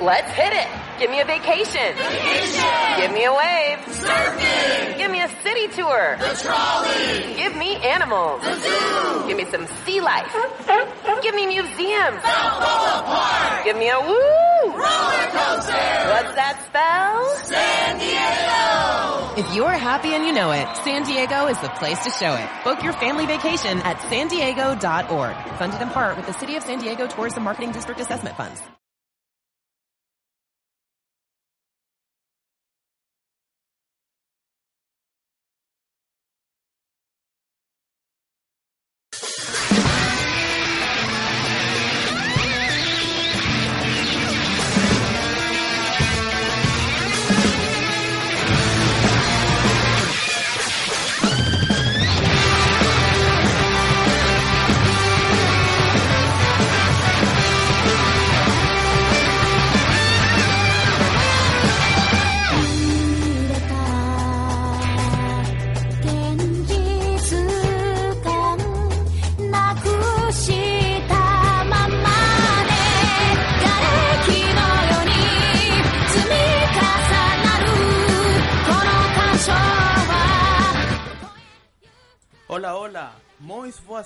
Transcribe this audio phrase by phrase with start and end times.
[0.00, 0.68] Let's hit it.
[0.98, 1.94] Give me a vacation.
[1.94, 3.00] Vacation.
[3.00, 3.78] Give me a wave.
[3.94, 4.98] Surfing.
[4.98, 6.16] Give me a city tour.
[6.18, 7.34] The trolley.
[7.34, 8.42] Give me animals.
[8.42, 9.28] The zoo.
[9.28, 10.34] Give me some sea life.
[11.22, 12.20] Give me museums.
[12.22, 13.64] Balboa Park.
[13.64, 14.72] Give me a woo.
[14.74, 15.94] Roller coaster.
[16.10, 17.36] What's that spell?
[17.46, 19.40] San Diego.
[19.40, 22.48] If you're happy and you know it, San Diego is the place to show it.
[22.64, 25.36] Book your family vacation at san diego.org.
[25.58, 28.60] Funded in part with the City of San Diego Tourism Marketing District Assessment Funds.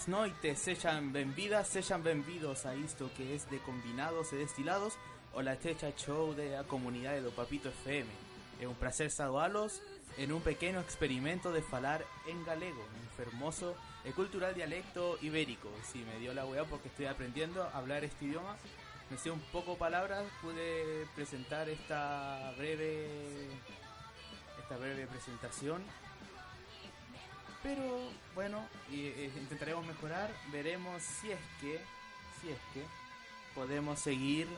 [0.08, 4.96] Boas noites, sexan benvidas, sexan benvidos a isto que es de combinados e destilados
[5.34, 8.08] o la estecha show de a comunidade do Papito FM.
[8.60, 9.82] É un placer saludalos
[10.16, 15.68] en un pequeno experimento de falar en galego, un fermoso e cultural dialecto ibérico.
[15.84, 18.56] Si me dio la weá porque estoy aprendiendo a hablar este idioma,
[19.10, 23.48] me sé un poco palabras, pude presentar esta breve
[24.58, 25.82] esta breve presentación
[27.68, 27.98] pero
[28.34, 31.78] bueno, eh, intentaremos mejorar, veremos si es que,
[32.40, 32.82] si es que
[33.54, 34.48] podemos seguir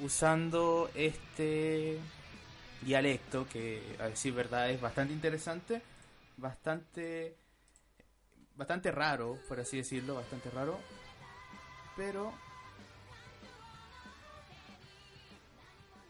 [0.00, 1.98] usando este
[2.82, 5.80] dialecto que a decir verdad es bastante interesante,
[6.36, 7.34] bastante
[8.56, 10.78] bastante raro, por así decirlo, bastante raro,
[11.96, 12.34] pero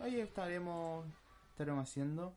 [0.01, 1.07] ahí estaremos
[1.53, 2.35] estaremos haciendo.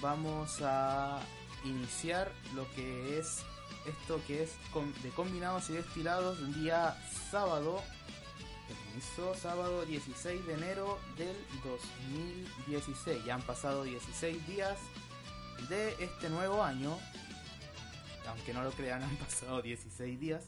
[0.00, 1.20] Vamos a
[1.64, 3.44] iniciar lo que es
[3.86, 4.56] esto que es
[5.02, 6.96] de combinados y destilados un día
[7.30, 7.82] sábado.
[8.68, 14.78] Permiso, sábado 16 de enero del 2016 ya han pasado 16 días
[15.68, 16.96] de este nuevo año.
[18.28, 20.44] Aunque no lo crean han pasado 16 días.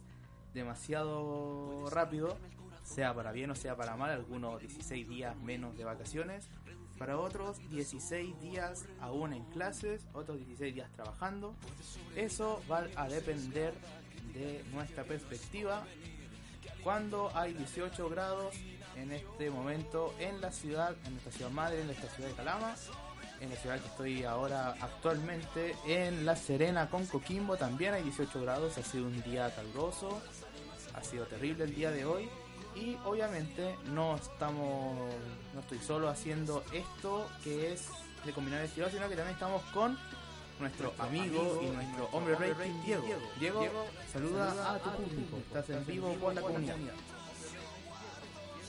[0.55, 2.37] Demasiado rápido.
[2.85, 6.49] sea para bien o sea para mal algunos 16 días menos de vacaciones
[6.99, 11.55] para otros 16 días aún en clases, otros 16 días trabajando.
[12.17, 13.75] Eso va a depender
[14.35, 15.85] de nuestra perspectiva.
[16.83, 18.55] Cuando hay 18 grados
[18.97, 22.75] en este momento en la ciudad, en nuestra ciudad madre, en esta ciudad de Calama,
[23.41, 28.41] en la ciudad que estoy ahora actualmente, en La Serena con Coquimbo también hay 18
[28.41, 30.21] grados, ha sido un día caluroso,
[30.95, 32.29] ha sido terrible el día de hoy
[32.75, 34.97] y obviamente no estamos,
[35.55, 37.89] no estoy solo haciendo esto que es
[38.25, 39.99] de combinar estilo, sino que también estamos con
[40.61, 43.05] nuestro, amigo, y nuestro hombre rey, Diego.
[43.39, 43.67] Diego.
[44.13, 45.39] saluda, a tu público.
[45.39, 46.77] Estás en vivo con la comunidad.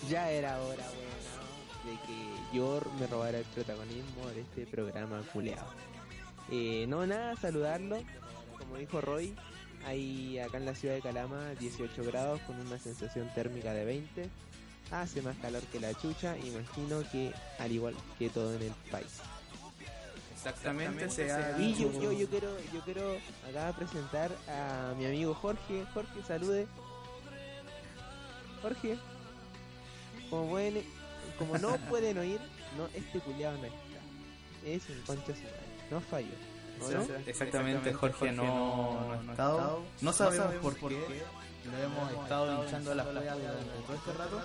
[0.10, 5.68] Ya era hora, bueno, de que yo me robara el protagonismo de este programa culeado.
[6.52, 7.98] Eh, no, nada, saludarlo.
[8.58, 9.36] Como dijo Roy,
[9.86, 14.30] hay acá en la ciudad de Calama 18 grados con una sensación térmica de 20.
[14.92, 19.22] Hace más calor que la chucha, imagino que al igual que todo en el país.
[20.36, 21.08] Exactamente,
[21.60, 23.18] Y yo, yo, quiero, yo quiero
[23.50, 25.86] acá presentar a mi amigo Jorge.
[25.94, 26.68] Jorge, salude.
[28.62, 28.98] Jorge.
[30.30, 30.84] Como pueden,
[31.40, 32.40] como no pueden oír,
[32.78, 33.78] no, este culiado no está.
[34.66, 35.34] Es un concha
[35.90, 36.53] no falló.
[37.26, 39.84] Exactamente, Jorge no, ha estado.
[40.02, 41.24] No sabemos por qué.
[41.66, 44.42] Lo hemos estado hinchando las playas durante todo este rato.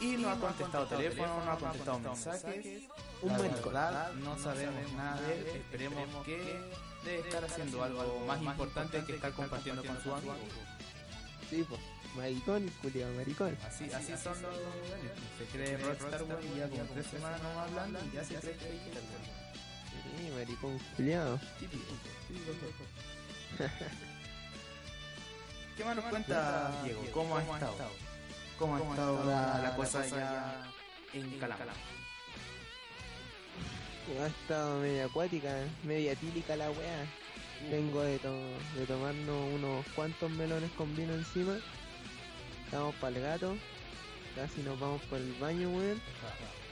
[0.00, 2.82] Y no ha contestado teléfono, no ha contestado mensajes.
[3.22, 5.46] Un verdad, no sabemos nada de él.
[5.56, 6.60] Esperemos que
[7.04, 10.34] debe estar haciendo algo más importante que estar compartiendo con su amigo.
[11.50, 11.80] Sí, pues.
[12.16, 13.56] Maricón, culiado, maricón.
[13.66, 14.54] Así, así son los.
[15.38, 19.43] Se cree Rockstar, y ya como tres semanas no hablando y ya se cree que
[20.02, 21.40] Sí, maricón culiado.
[25.76, 27.02] ¿Qué más nos cuenta Diego?
[27.12, 27.74] ¿Cómo ha estado?
[28.58, 30.62] ¿Cómo ha estado la, cosa allá
[31.12, 31.72] en Calama?
[34.22, 37.06] Ha estado media acuática, media tílica la weá.
[37.70, 41.56] Vengo de, de tomarnos unos cuantos melones con vino encima.
[42.64, 43.56] Estamos para el gato.
[44.36, 46.00] casi nos vamos por el baño, weón.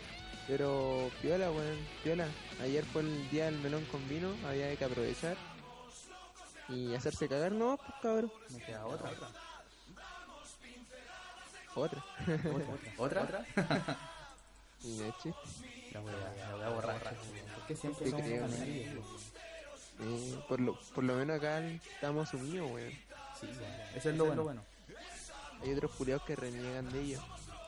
[0.46, 2.26] Pero piola, weón, piola.
[2.62, 5.36] Ayer fue el día del melón con vino, había que aprovechar.
[6.68, 8.32] Y hacerse cagar, no, pues cabrón.
[8.50, 9.10] Me queda otra.
[11.74, 12.04] Otra.
[12.98, 13.22] ¿Otra?
[13.22, 13.46] ¿Otra?
[14.84, 15.40] Y no es chiste.
[15.92, 17.14] La voy a, la voy a borrar.
[17.54, 18.46] Porque siempre somos creo.
[20.00, 22.90] Eh, por, lo, por lo menos acá estamos sumidos, weón.
[23.40, 23.48] Sí,
[23.94, 24.64] eso es lo bueno.
[25.62, 27.22] Hay otros culiados que reniegan de ellos.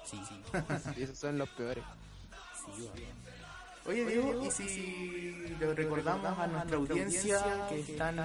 [0.04, 0.42] Sí, sí.
[0.96, 1.84] Y esos son los peores.
[3.86, 8.16] Oye, Diego, y si le recordamos a nuestra audiencia que están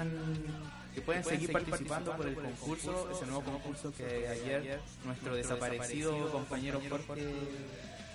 [0.94, 6.82] que pueden seguir participando por el concurso, ese nuevo concurso que ayer nuestro desaparecido compañero
[6.90, 7.36] Jorge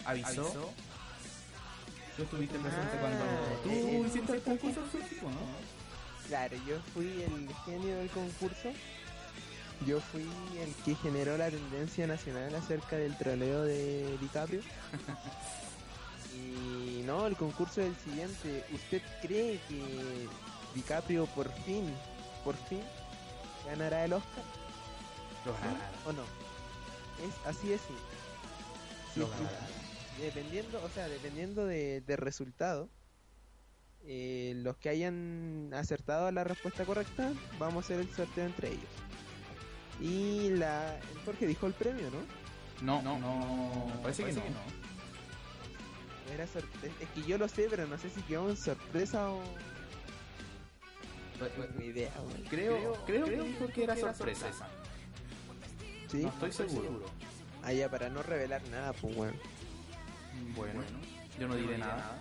[0.04, 0.72] avisó.
[2.16, 3.24] Tú estuviste presente cuando
[3.64, 4.80] tú hiciste el concurso,
[5.22, 6.28] ¿no?
[6.28, 8.70] Claro, yo fui el genio del concurso.
[9.84, 14.60] Yo fui el que generó la tendencia nacional acerca del troleo de DiCaprio.
[16.34, 18.64] y no, el concurso es el siguiente.
[18.72, 20.28] ¿Usted cree que
[20.74, 21.92] DiCaprio por fin,
[22.44, 22.80] por fin,
[23.66, 24.44] ganará el Oscar?
[25.44, 25.90] Lo ¿Sí ganará.
[26.06, 26.22] o no?
[27.26, 27.80] Es así es.
[27.82, 27.94] sí.
[29.14, 29.66] Si Lo es que- ganará.
[30.20, 32.88] dependiendo, o sea, dependiendo de, del resultado,
[34.06, 38.68] eh, los que hayan acertado a la respuesta correcta, vamos a hacer el sorteo entre
[38.68, 38.90] ellos.
[40.00, 42.18] Y la Jorge dijo el premio, ¿no?
[42.82, 44.40] No, no, no, parece que no.
[46.34, 46.64] Era sor-
[47.00, 49.40] es que yo lo sé, pero no sé si quedó en sorpresa o
[51.78, 52.42] ni idea, weón.
[52.48, 54.46] Creo, creo que dijo que era sorpresa.
[56.10, 57.06] Sí, No estoy seguro.
[57.62, 59.36] Ah, ya, para no revelar nada, pues bueno.
[60.56, 60.80] Bueno,
[61.38, 62.20] yo no diré nada.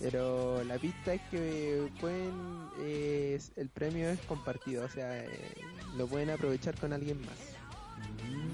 [0.00, 2.32] Pero la pista es que pueden,
[2.80, 5.54] eh, el premio es compartido, o sea, eh,
[5.96, 7.36] lo pueden aprovechar con alguien más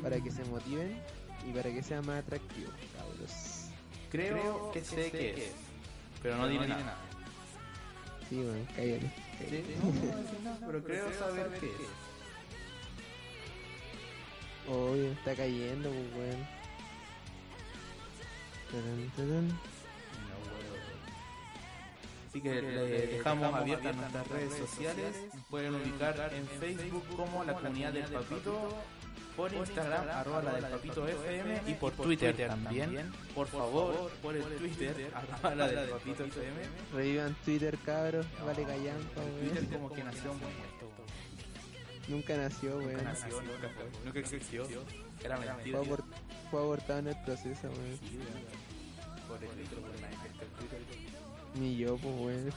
[0.02, 1.00] para que se motiven
[1.48, 2.70] y para que sea más atractivo.
[4.10, 5.52] Creo que sé qué es,
[6.22, 6.96] pero no diré nada.
[8.28, 9.10] Sí, bueno, cállate.
[10.66, 11.72] Pero creo saber qué es.
[14.68, 16.46] Obvio, está cayendo, pues bueno.
[18.70, 19.60] Tarán, tarán.
[22.28, 25.16] Así que le dejamos abiertas nuestras redes sociales.
[25.48, 28.74] Pueden ubicar en Facebook como la comunidad del Papito,
[29.38, 33.12] por Instagram arroba la del Papito FM y por Twitter también.
[33.36, 36.60] Por favor, por el Twitter arroba la del Papito FM.
[36.92, 38.26] Revivan Twitter, cabros.
[38.44, 39.66] Vale callampa, Twitter weón.
[39.82, 40.88] como que nació muerto.
[42.08, 43.04] Nunca nació, Nunca weón.
[43.04, 44.66] nació, nunca fue, nunca existió.
[45.24, 45.78] Era Fue, mentira.
[46.50, 47.98] fue abortado en el proceso, weón.
[49.28, 50.08] Por el Twitter, por la
[50.58, 50.80] Twitter.
[51.54, 52.52] Ni yo, pues, weón.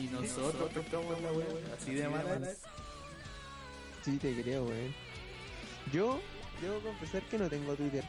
[0.00, 2.58] Y nosotros tocamos la web así de malas.
[4.02, 5.05] Sí, te creo, weón.
[5.92, 6.20] Yo
[6.60, 8.04] debo confesar que no tengo Twitter.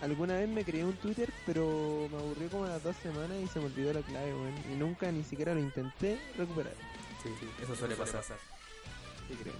[0.00, 3.48] Alguna vez me creé un Twitter, pero me aburrió como a las dos semanas y
[3.48, 4.54] se me olvidó la clave, weón.
[4.72, 6.74] Y nunca ni siquiera lo intenté recuperar.
[7.22, 7.30] Sí,
[7.62, 8.22] eso suele pasar.
[9.28, 9.54] Te creo.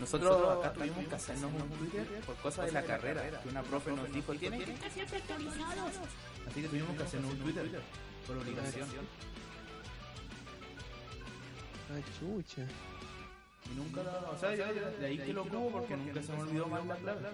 [0.00, 3.40] Nosotros acá tuvimos que hacernos un Twitter por cosas de la carrera.
[3.42, 5.92] Que una profe nos dijo, tienen que estar siempre actualizados.
[6.48, 7.82] Así que tuvimos que hacernos un Twitter
[8.26, 8.88] por obligación.
[11.90, 12.66] Ah, chucha.
[13.70, 14.30] Y nunca la...
[14.30, 14.64] O sea, yo
[15.00, 17.28] de ahí que lo ocupo porque nunca se me olvidó más la clave.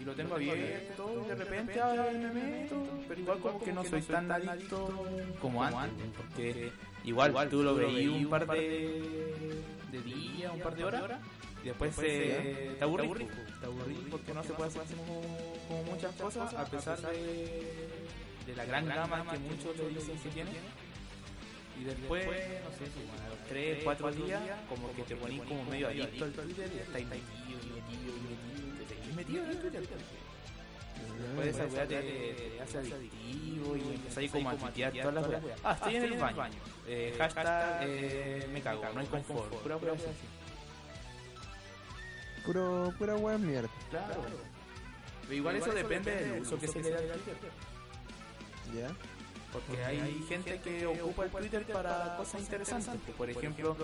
[0.00, 1.80] Y lo tengo abierto y de repente
[2.12, 2.88] me meto.
[3.06, 5.06] Pero igual como que no soy tan adicto
[5.40, 6.06] como antes.
[6.16, 6.72] Porque
[7.04, 9.62] igual tú lo veí un par de,
[9.92, 11.20] de días, un par de horas.
[11.62, 13.28] Y después se, te aburrí.
[13.60, 15.22] Te aburrí porque no se puede hacer como,
[15.68, 17.88] como muchas cosas a pesar de,
[18.46, 20.50] de la gran gama que muchos te dicen que tiene.
[21.80, 25.42] Y después, no sé, si bueno, a los 3, 4 días, como que te ponís
[25.42, 29.14] como medio adicto al Twitter y estáis metido y metido y metido y te seguís
[29.14, 29.82] metido en el Twitter.
[31.18, 35.44] Después de esa weá te, te hace adictivo y empezáis como a tuitear todas las
[35.44, 35.60] weas.
[35.64, 36.60] Ah, estoy en el baño.
[36.86, 39.54] Eh, hashtag eh, me cago, no hay confort.
[39.62, 40.04] Pura pura así.
[42.44, 43.68] Puro, pura weón mierda.
[43.90, 44.22] Claro.
[45.22, 47.50] Pero igual eso depende del uso que se le da al Twitter.
[48.74, 48.88] ¿Ya?
[49.52, 53.14] Porque hay gente que ocupa el Twitter para cosas interesantes.
[53.16, 53.76] Por ejemplo,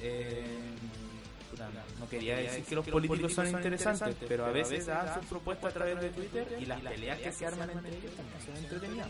[0.00, 0.74] eh,
[1.98, 5.74] no quería decir que los políticos son interesantes, pero a veces dan sus propuestas a
[5.74, 9.08] través de Twitter y las peleas que se arman entre ellos también son entretenidas.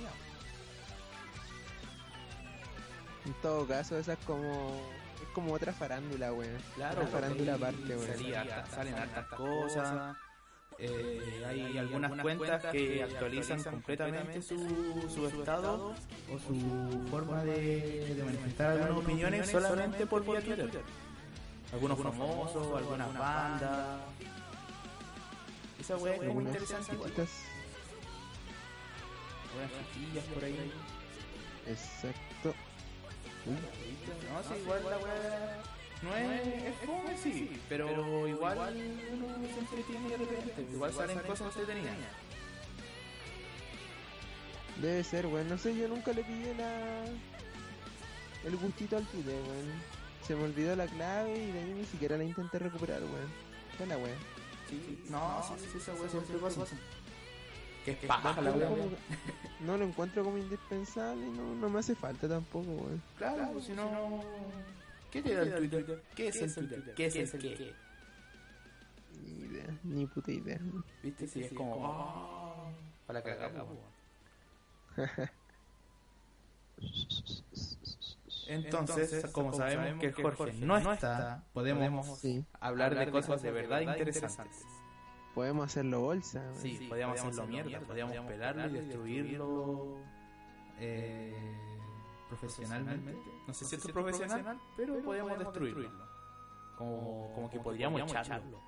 [3.25, 4.83] En todo caso, esa es como.
[5.23, 6.59] Es como otra farándula, weón.
[6.75, 8.67] Claro, Otra farándula aparte, weón.
[8.69, 10.17] salen hartas cosas.
[10.85, 14.59] Eh, hay algunas cuentas que actualizan completamente su,
[15.09, 15.95] su estado
[16.33, 20.83] o su forma de, de manifestar algunas opiniones solamente por vía Twitter.
[21.73, 24.01] Algunos famosos, algunas bandas.
[25.81, 26.97] Esa weá es Algunas interesante.
[26.97, 27.31] Buenas
[29.93, 30.73] chiquillas por ahí.
[31.67, 32.55] Exacto.
[33.47, 35.63] No, sí, igual la weá
[36.03, 38.59] no es, es fome, sí, pero igual
[39.13, 40.67] uno se entretiene de repente.
[40.73, 41.97] Igual salen cosas entretenidas.
[44.81, 45.49] Debe ser, weón.
[45.49, 47.05] No sé, yo nunca le pillé la...
[48.45, 49.73] el gustito al Twitter, weón.
[50.27, 53.31] Se me olvidó la clave y de ahí ni siquiera la intenté recuperar, weón.
[53.77, 54.17] ¿Qué es la weón?
[54.69, 56.65] Sí, no, sí, sí, esa weá siempre pasa.
[57.85, 58.91] Que es paja la como-
[59.61, 63.03] No lo encuentro como indispensable y no, no me hace falta tampoco, weón.
[63.19, 64.23] Claro, si no.
[65.13, 66.03] ¿Qué te da el Twitter?
[66.17, 66.95] ¿Qué es el Twitter?
[66.95, 67.75] ¿Qué es el qué?
[69.23, 70.59] Ni idea, ni puta idea.
[71.03, 71.29] ¿Viste?
[71.29, 71.87] Sí, es como.
[71.87, 72.73] ah,
[73.07, 73.53] para cagar.
[78.49, 84.65] Entonces, como sabemos que Jorge no está, podemos Sí, hablar de cosas de verdad interesantes.
[85.35, 86.43] podemos hacerlo bolsa.
[86.61, 89.97] Sí, podíamos hacerlo mierda, podíamos pelarlo y destruirlo
[90.79, 91.37] eh,
[92.29, 93.15] profesionalmente.
[93.47, 95.91] No sé si esto es profesional, pero podíamos destruirlo.
[96.77, 98.61] Como, como que podríamos echarlo.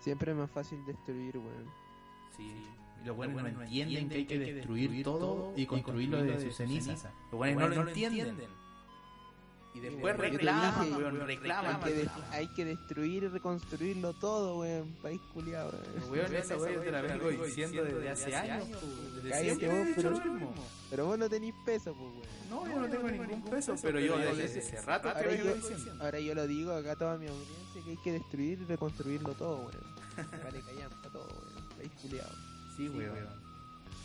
[0.00, 1.70] Siempre es más fácil destruir, weón.
[2.36, 2.68] Sí.
[3.02, 7.04] Y los buenos no entienden que hay que destruir todo y construirlo desde sus cenizas.
[7.30, 8.67] Los buenos no lo entienden.
[9.78, 11.80] Y después te reclaman, dije, weón, Hay reclaman.
[11.80, 14.92] que, de- hay que destruir y reconstruirlo todo, weón.
[15.00, 16.10] País culiado, weón.
[16.10, 18.68] Weón, esa weón yo te la vengo diciendo desde hace años.
[19.16, 20.64] Desde Cállate siempre vos, pero- lo mismo.
[20.90, 22.38] Pero vos no tenís peso, pues, weón.
[22.50, 25.54] No, yo no tengo ningún peso, pero yo desde ese rato te Ahora vengo yo,
[25.54, 26.02] diciendo.
[26.04, 29.32] ahora yo lo digo acá a toda mi audiencia que hay que destruir y reconstruirlo
[29.34, 29.98] todo, weón.
[30.42, 31.68] Vale, callamos a todo, weón.
[31.76, 32.34] País culiado.
[32.76, 33.28] Sí, weón.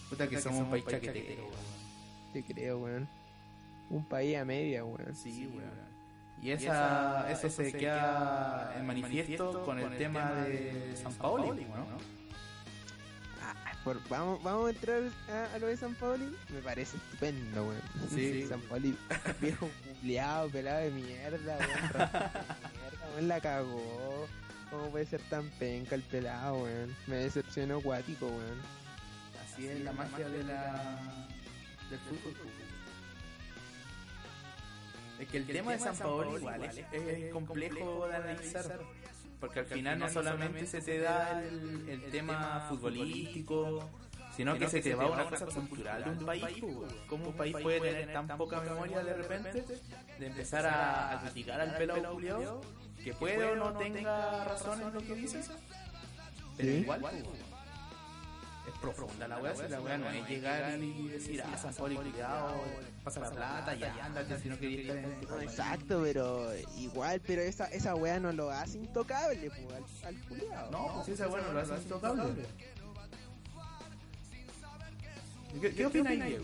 [0.10, 2.34] Puta que somos un país chaquetero, weón.
[2.34, 3.10] Te creo, weón.
[3.94, 5.16] Un país a media, weón.
[5.16, 5.72] Sí, weón.
[6.42, 11.86] Y esa, eso se queda en manifiesto con el tema de San Paoli, ¿no?
[13.42, 16.36] Ah, por- vamos, vamos a entrar a, a lo de San Paoli.
[16.50, 17.82] Me parece estupendo, weón.
[18.10, 18.46] Sí.
[18.48, 18.98] San Paoli,
[19.40, 19.70] viejo
[20.02, 21.58] culiado, pelado de mierda,
[23.16, 23.28] weón.
[23.28, 24.28] la cagó.
[24.70, 26.96] ¿Cómo puede ser tan penca el pelado, weón?
[27.08, 28.60] Me decepcionó acuático, weón.
[29.46, 31.28] Así es la magia de la
[31.90, 32.34] del fútbol.
[35.24, 38.80] Es que el, tema de San Paolo igual es, es complejo de analizar.
[39.40, 43.90] Porque al final no solamente se te da el, el tema futbolístico,
[44.36, 46.44] sino que se te va una cosa cultural de un país.
[46.60, 49.66] pues, ¿Cómo un país puede tener tan poca memoria de repente
[50.20, 52.62] de empezar a, a criticar al pelado culiao
[53.02, 55.42] que puede o no tenga razón en lo que dice?
[56.58, 57.53] Pero igual, pues, es
[58.92, 62.62] profunda la weá, si la weá no es llegar y decir, ah, San Paolo, cuidado,
[63.04, 67.66] pasa la plata, ya, ándate, si no querías estar en exacto, pero igual, pero esa,
[67.68, 70.72] esa weá no lo hace intocable, pues, al, culiao.
[70.72, 72.46] No, pues esa weá no lo hace intocable.
[75.62, 76.44] ¿Qué, qué opinas, Diego?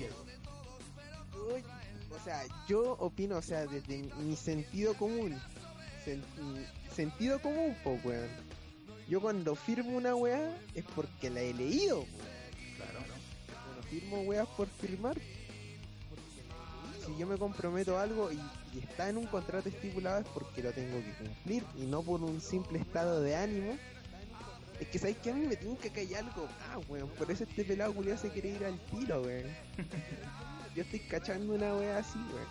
[1.54, 1.64] Uy,
[2.16, 5.40] O sea, yo opino, o sea, desde mi sentido común.
[6.06, 6.66] sen- mi
[6.96, 8.30] sentido común, pues, weón.
[9.10, 12.06] Yo cuando firmo una weá es porque la he leído.
[12.78, 13.00] Claro.
[13.76, 15.18] No firmo weas por firmar.
[17.04, 18.40] Si yo me comprometo a algo y,
[18.76, 22.22] y está en un contrato estipulado es porque lo tengo que cumplir y no por
[22.22, 23.76] un simple estado de ánimo.
[24.80, 27.10] Es que sabéis que a mí me tiene que caer algo más, weón.
[27.10, 29.50] Por eso este pelado culiao se quiere ir al tiro, weón.
[30.76, 32.48] yo estoy cachando una wea así, weón.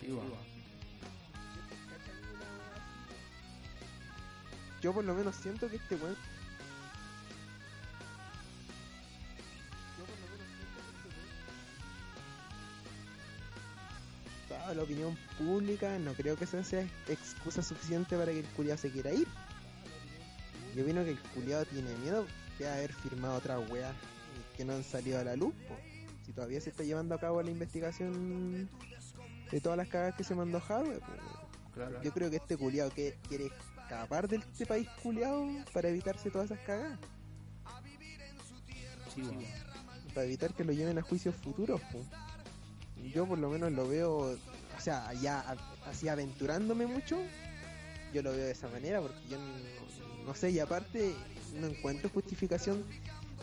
[0.00, 0.53] Sí, weón.
[4.84, 6.14] Yo por lo menos siento que este weón.
[9.96, 11.08] Yo por lo menos siento que este
[14.68, 18.76] weón- la opinión pública, no creo que esa sea excusa suficiente para que el culiado
[18.76, 19.26] se quiera ir.
[20.76, 22.26] Yo opino que el culiado tiene miedo
[22.58, 23.94] de haber firmado otras weas
[24.54, 25.54] que no han salido a la luz.
[25.66, 25.78] po.
[26.26, 28.68] Si todavía se está llevando a cabo la investigación
[29.50, 31.44] de todas las cagas que se mandó Jadwe, weón.
[31.72, 32.02] Claro.
[32.02, 33.50] Yo creo que este culiado que quiere
[33.94, 36.98] escapar de este país culiado para evitarse todas esas cagadas.
[39.14, 39.22] Sí.
[40.14, 41.80] Para evitar que lo lleven a juicios futuros.
[43.12, 47.18] Yo por lo menos lo veo, o sea, ya así aventurándome mucho,
[48.12, 51.14] yo lo veo de esa manera porque yo no, no sé, y aparte
[51.60, 52.82] no encuentro justificación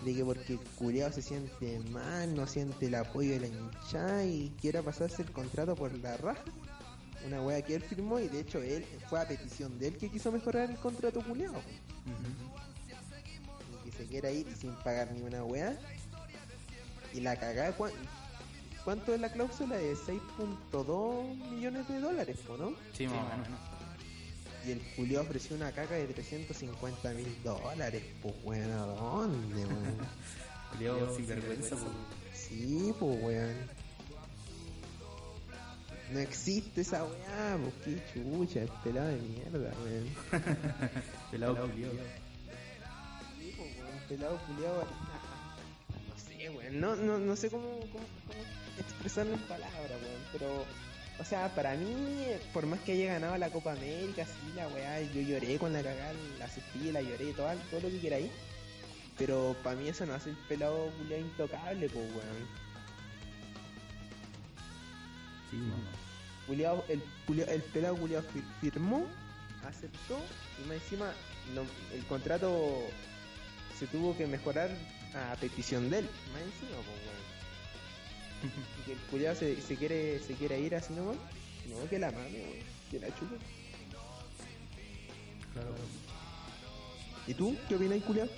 [0.04, 4.26] de que porque el culiado se siente mal, no siente el apoyo de la hinchada
[4.26, 6.44] y quiera pasarse el contrato por la raja.
[7.26, 10.10] Una wea que él firmó y de hecho él fue a petición de él que
[10.10, 11.62] quiso mejorar el contrato culiado.
[13.86, 15.78] Y que se quiera ir sin pagar ni una wea.
[17.14, 17.92] Y la cagada, ¿cuán-
[18.84, 19.78] ¿cuánto es la cláusula?
[19.78, 22.74] De 6.2 millones de dólares, ¿no?
[22.94, 23.60] Sí, más o menos.
[24.66, 28.04] Y el Julio ofreció una caca de 350 mil dólares.
[28.22, 29.98] Pues weón, ¿a dónde, weón?
[30.72, 31.88] Julio sin vergüenza, po.
[32.34, 33.56] Sí, pues weón.
[36.12, 40.10] No existe esa weá, pues qué chucha, el pelado de mierda, weón.
[41.32, 41.88] Pelado Julio.
[43.40, 44.88] Sí, pues weón, pelado culiado.
[46.10, 48.44] No sé, weón, no, no, no sé cómo, cómo, cómo
[48.78, 50.66] expresarlo en palabras, weón, pero.
[51.20, 55.02] O sea, para mí, por más que haya ganado la Copa América, sí, la weá,
[55.02, 58.32] yo lloré con la cagada, la sufrí, la lloré, todo, todo lo que queráis.
[59.18, 62.71] Pero para mí eso no hace el pelado culiado intocable, pues weón.
[65.52, 65.58] Sí.
[66.48, 68.26] Culeado- el, culeado- el pelado culiado
[68.62, 69.06] firmó,
[69.66, 70.18] aceptó
[70.64, 71.12] y más encima
[71.54, 71.66] no-
[71.96, 72.88] el contrato
[73.78, 74.70] se tuvo que mejorar
[75.14, 76.10] a petición de él.
[76.34, 77.32] Más encima, pues weón.
[78.82, 81.16] Y que el culiado se, se quiere se quiere ir así nomás.
[81.70, 82.66] No, que la mame, weón.
[82.90, 83.36] Que la chupe.
[85.54, 85.76] Claro.
[87.28, 87.56] ¿Y tú?
[87.70, 88.30] ¿Qué opinas, culiado?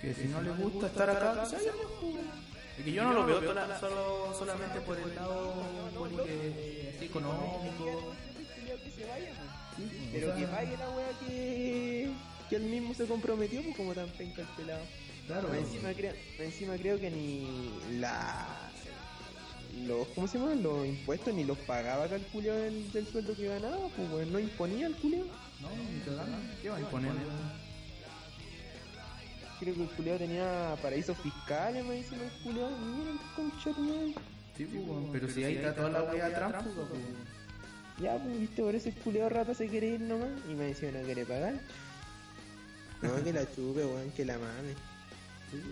[0.00, 2.14] Que si no le gusta estar acá, que se vaya, po.
[2.18, 2.47] Es
[2.84, 5.54] que yo no lo veo tola- solo, solamente por el lado
[7.00, 8.14] económico.
[9.76, 12.10] Sí, Pero que pague la weá que,
[12.50, 14.82] que él mismo se comprometió, pues como tan penca el pelado.
[15.26, 17.70] Claro, encima, creo, encima creo que ni
[18.00, 18.46] la
[19.86, 20.54] los ¿cómo se llama?
[20.56, 24.32] los impuestos ni los pagaba acá el culio del, del sueldo que ganaba, pues weón,
[24.32, 25.24] no imponía el culio.
[25.60, 26.36] no, ni cagando.
[26.62, 27.12] ¿Qué va a imponer?
[29.60, 33.70] Creo que el culio tenía paraísos fiscales, más encima el culio, mira el concha.
[34.56, 37.02] Sí, pues, pero si ahí está toda la wea tránsfuga, pues.
[38.00, 40.92] Ya, pues viste, por eso el culio rata se quiere ir nomás y me encima
[40.98, 41.54] no quiere pagar.
[43.02, 44.74] No, que la chupe, weón, que la mame.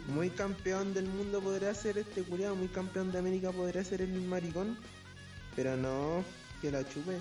[0.08, 4.10] Muy campeón del mundo podrá ser este culiado, muy campeón de América podrá ser el
[4.22, 4.76] maricón,
[5.54, 6.24] pero no,
[6.60, 7.18] que la chupe.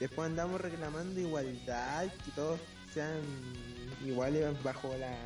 [0.00, 2.58] Después andamos reclamando igualdad, que todos
[2.92, 3.20] sean
[4.04, 5.16] iguales bajo la,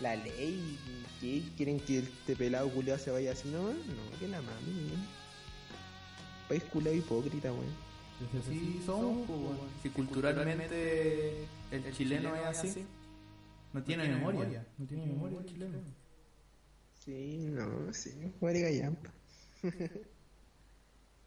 [0.00, 0.78] la ley.
[1.20, 1.42] ¿Qué?
[1.56, 3.74] ¿Quieren que este pelado culiado se vaya así nomás?
[3.74, 5.06] No, que la mami, weón.
[6.48, 7.88] País culiado hipócrita, weón.
[8.48, 9.60] Sí, somos, pues, bueno.
[9.82, 12.84] Si culturalmente el chileno es así,
[13.72, 14.66] no tiene memoria.
[14.76, 15.78] No tiene memoria el chileno.
[17.04, 19.10] Sí, no, sí, marica yampa.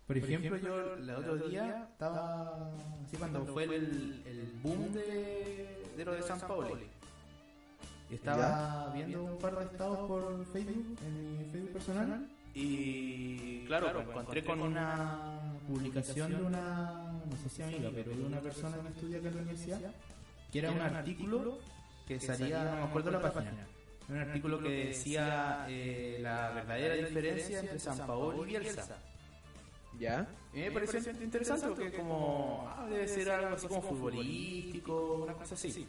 [0.08, 6.06] Por ejemplo, yo el otro día estaba así cuando fue el, el boom de, de
[6.06, 6.78] lo de San Paulo.
[8.12, 12.28] Y estaba viendo un par de estados por Facebook, en mi Facebook personal.
[12.54, 18.26] Y claro, me encontré con una publicación de una, no sé si amiga, pero de
[18.26, 19.96] una persona que estudia acá en la universidad,
[20.52, 21.60] que era un artículo
[22.06, 23.68] que salía, no me acuerdo la página,
[24.10, 28.98] un artículo que decía eh, la verdadera diferencia entre San Paolo y Bielsa.
[29.98, 30.28] ¿Ya?
[30.54, 35.56] Y me pareció interesante porque como ah, debe ser algo así como futbolístico, una cosa
[35.56, 35.88] así.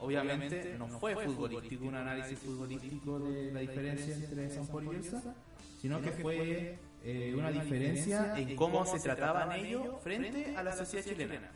[0.00, 5.34] Obviamente no fue futbolístico, un análisis futbolístico de la diferencia entre San Paulo y Bielsa,
[5.80, 11.04] sino que fue eh, una diferencia en cómo se trataban ellos frente a la sociedad
[11.04, 11.50] chilena.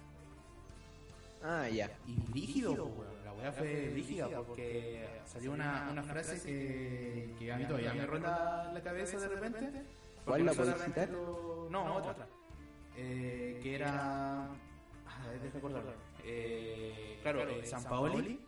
[1.43, 1.91] Ah, ya.
[2.07, 3.25] Y rígido, weón.
[3.25, 8.07] la weá fue rígida porque salió una, una frase que, que a mí todavía me
[8.07, 9.83] ronda la cabeza de repente.
[10.25, 11.09] ¿Cuál la citar?
[11.11, 12.27] lo- No, otra.
[12.97, 14.47] Eh, que era.
[15.07, 15.93] Ah, deja acordarlo.
[16.31, 18.39] Eh, claro, eh, San Paoli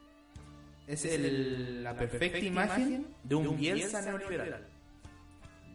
[0.86, 4.66] es el- la perfecta imagen de un Bielsa neoliberal.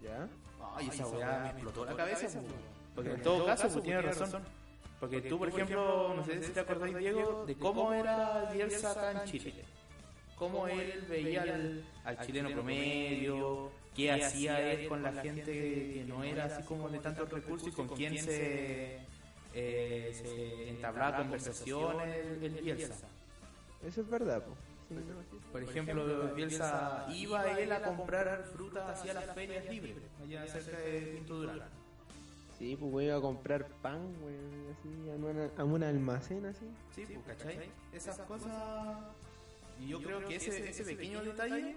[0.03, 0.27] ¿Ya?
[0.75, 2.45] Ay, esa weá me explotó la cabeza, po,
[2.95, 4.43] porque en todo caso, pues tiene razón.
[4.99, 9.23] Porque tú, por ejemplo, no sé si te acordáis, Diego, de cómo era Bielsa acá
[9.23, 9.53] en Chile.
[10.37, 16.23] Cómo él veía al, al chileno promedio, qué hacía él con la gente que no
[16.23, 18.99] era así como de tantos recursos y con quién se,
[19.55, 23.07] eh, se entablaba conversaciones el, el Bielsa.
[23.85, 24.53] Eso es verdad, po.
[24.87, 25.39] Sí, no, sí.
[25.51, 31.13] Por ejemplo, Bielsa iba él a comprar fruta hacia las ferias libres, allá cerca de
[31.15, 31.61] Quinto Durán.
[32.59, 34.35] Sí, pues voy a comprar pan, güey,
[34.71, 36.65] así, a, una- a un almacén así.
[36.95, 37.69] Sí, pues, ¿cachai?
[37.91, 38.53] Esas cosas.
[39.81, 41.75] Y yo creo que ese, ese pequeño detalle.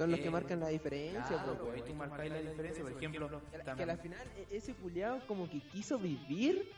[0.00, 1.92] Son los que eh, marcan la diferencia, Claro, pues, pues ahí güey.
[1.92, 2.82] tú marcáis la diferencia.
[2.82, 5.60] Por ejemplo, Que, a la- que a también- la final e- ese culiado como que
[5.60, 6.72] quiso vivir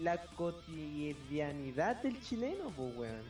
[0.00, 3.22] la cotidianidad del chileno, pues, weón.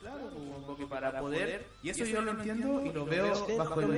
[0.00, 0.30] Claro,
[0.66, 1.66] porque para poder.
[1.82, 3.90] Y eso yo lo entiendo y lo veo bajo el,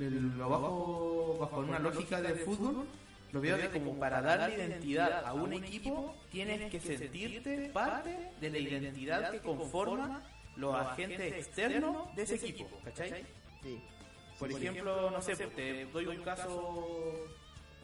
[0.00, 2.86] el- lo bajo, bajo una lógica del fútbol.
[3.32, 8.50] Lo veo de como para darle identidad a un equipo, tienes que sentirte parte de
[8.50, 10.22] la identidad que conforma
[10.56, 13.24] los agentes externos de ese equipo, ¿cachai?
[13.62, 13.80] Sí.
[14.42, 17.28] Por ejemplo, no sé, pues, te doy un caso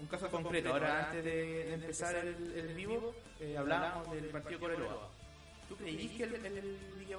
[0.01, 0.73] un caso concreto.
[0.73, 5.09] Ahora, antes de, de empezar el, el vivo, eh, hablábamos del partido Coreloa.
[5.69, 7.19] ¿Tú creís que el, el, el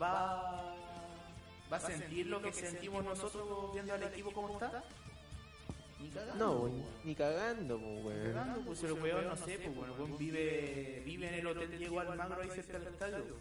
[0.00, 0.74] va,
[1.72, 4.82] va a sentir lo que sentimos nosotros viendo al equipo como está?
[5.98, 8.32] Ni cagando, No, po, weón, ni cagando, pues, weón.
[8.32, 12.42] Cagando, pues el weón, no sé, pues weón vive, vive en el Hotel Diego Almagro
[12.42, 13.36] ahí cerca del estadio.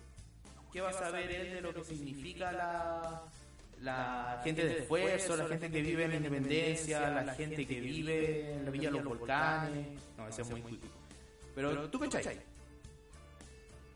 [0.71, 3.23] ¿Qué va a saber él de lo que significa la,
[3.81, 8.53] la gente de esfuerzo, la gente que vive en la Independencia, la gente que vive
[8.53, 9.87] en la Villa de los Volcanes?
[10.17, 10.87] No, ese es muy cuico.
[11.53, 12.39] Pero tú cachai,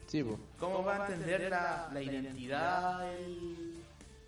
[0.07, 0.39] Sí, pues.
[0.59, 3.75] ¿cómo va a entender la, la identidad el,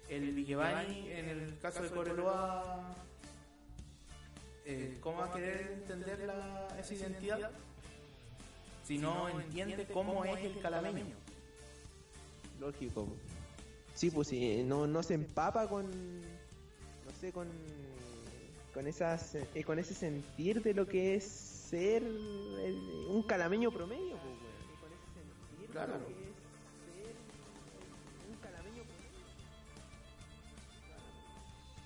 [0.09, 2.93] el Vigevani en el caso de Coreloa?
[4.65, 7.49] Eh, ¿Cómo va a querer entender la, esa identidad
[8.83, 11.15] si no entiende cómo es el calameño?
[12.59, 13.07] Lógico.
[14.01, 15.85] Sí, pues sí, no, no se empapa con,
[16.21, 17.47] no sé, con,
[18.73, 24.17] con esas, eh, con ese sentir de lo que es ser el- un calameño promedio,
[24.17, 24.79] pues, weón.
[24.81, 25.93] Con ese sentir de Claro.
[25.99, 26.17] lo que es
[27.05, 27.15] ser
[28.27, 29.11] un calameño promedio.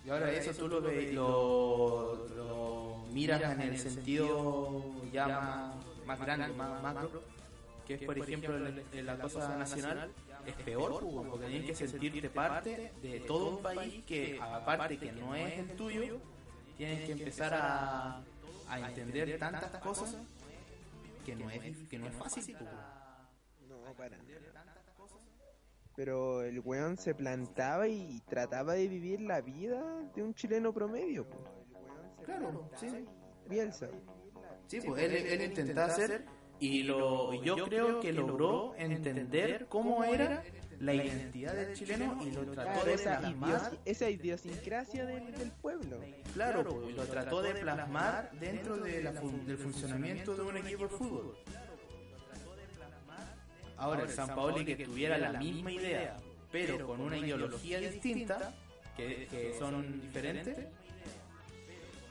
[0.06, 5.76] Y ahora eso tú lo, ve- lo, lo miras en el sentido ya más,
[6.06, 7.22] más grande, más macro,
[7.86, 10.12] que es por ejemplo en, en la cosa nacional,
[10.46, 15.12] es peor, pues, porque tienes que sentirte parte de todo un país que aparte que
[15.12, 16.20] no es el tuyo,
[16.78, 18.24] tienes que empezar a,
[18.70, 20.16] a entender tantas cosas
[21.26, 22.56] que no es, que no es fácil.
[22.58, 22.72] pues.
[23.68, 24.18] No, para.
[25.96, 29.82] Pero el weón se plantaba y trataba de vivir la vida
[30.14, 31.42] de un chileno promedio, pues.
[32.26, 32.88] Claro, sí.
[33.48, 33.88] Bielsa.
[34.68, 36.26] Sí, pues él, él intentaba hacer
[36.60, 40.44] y lo y yo creo que logró entender cómo era
[40.80, 43.72] la identidad del chileno y lo trató Claro, de esa, plasmar.
[43.86, 45.98] esa idiosincrasia del, del pueblo.
[46.34, 50.84] Claro, pues, lo trató de plasmar dentro de la fun- del funcionamiento de un equipo
[50.84, 51.38] de fútbol.
[53.78, 56.18] Ahora, el San Paoli que tuviera la misma idea,
[56.52, 58.54] pero con una ideología distinta,
[58.96, 60.58] que, que son diferentes,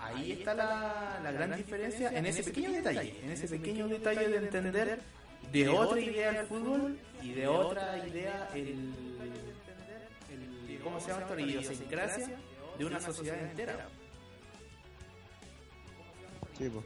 [0.04, 4.36] ahí está la, la gran diferencia en ese pequeño detalle, en ese pequeño detalle de
[4.36, 5.00] entender
[5.52, 8.92] de otra idea el fútbol y de otra idea el,
[10.30, 11.34] el ¿cómo se llama esto?
[11.34, 12.30] La idiosincrasia
[12.78, 13.88] de una sociedad entera.
[16.58, 16.84] Sí, pues.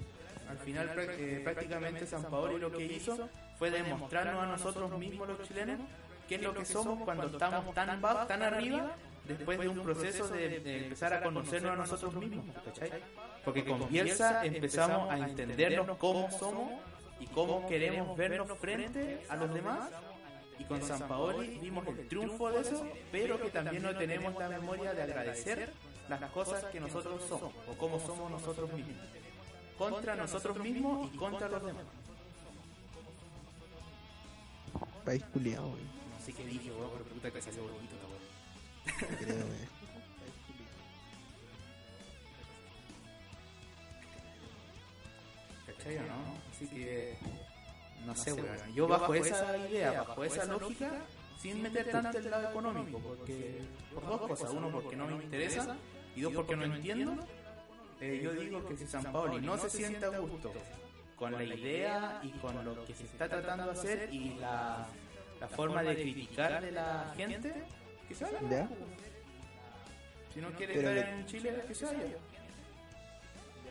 [0.48, 3.28] Al final eh, prácticamente San Paoli lo que hizo
[3.58, 5.80] fue demostrarnos a nosotros mismos los chilenos
[6.28, 8.94] qué es lo que somos cuando estamos tan bajo, tan arriba,
[9.28, 12.90] después de un proceso de, de empezar a conocernos a nosotros mismos, ¿cachai?
[13.44, 16.72] Porque con Bielsa empezamos a entendernos cómo somos
[17.20, 19.90] y cómo queremos vernos frente a los demás.
[20.58, 24.48] Y con San Paoli vimos el triunfo de eso, pero que también no tenemos la
[24.48, 25.72] memoria de agradecer
[26.08, 28.96] las cosas que nosotros somos o cómo somos nosotros mismos
[29.78, 31.84] contra nosotros mismos y contra los demás.
[35.04, 35.74] País culiado,
[36.22, 38.07] sé qué dije, weón, pero puta que salió bonito.
[38.96, 39.68] Creo, weón.
[45.66, 46.38] ¿Cachai o no?
[46.50, 47.18] Así que,
[48.04, 48.74] no sé, weón.
[48.74, 50.90] Yo bajo esa idea, bajo esa lógica,
[51.40, 53.62] sin meter tanto el lado económico, porque,
[53.94, 54.50] por dos cosas.
[54.50, 55.76] Uno, porque no me interesa,
[56.16, 57.16] y dos, porque no entiendo.
[58.00, 60.52] Eh, yo digo que si San Paoli no se siente a gusto
[61.16, 64.86] con la idea y con lo que se está tratando de hacer y la,
[65.40, 67.64] la forma de criticar de la gente,
[68.08, 68.40] que se vaya.
[68.50, 68.68] ¿Ya?
[70.34, 72.04] Si no quiere Pero estar que- en Chile, que se vaya.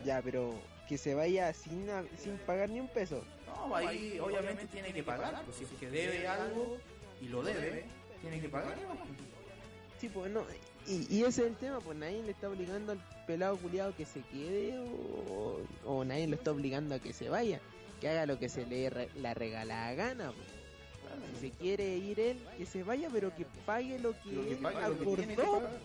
[0.04, 0.54] Ya, pero
[0.88, 1.86] que se vaya sin,
[2.18, 3.22] sin pagar ni un peso.
[3.46, 5.42] No, ahí obviamente tiene que pagar.
[5.44, 6.78] Pues si es que debe algo
[7.20, 7.84] y lo debe,
[8.20, 8.76] tiene que pagar.
[8.78, 8.94] ¿no?
[10.00, 10.42] Sí, pues no.
[10.86, 14.06] Y, y ese es el tema, pues nadie le está obligando al pelado culiado que
[14.06, 17.60] se quede o, o nadie lo está obligando a que se vaya.
[18.00, 20.30] Que haga lo que se le re- la regala gana.
[20.32, 20.46] pues.
[21.34, 24.52] Si se quiere ir él, que se vaya, pero que pague lo que, Lo que
[24.52, 25.60] él paga, lo que tiene que acordó.
[25.60, 25.78] pagar.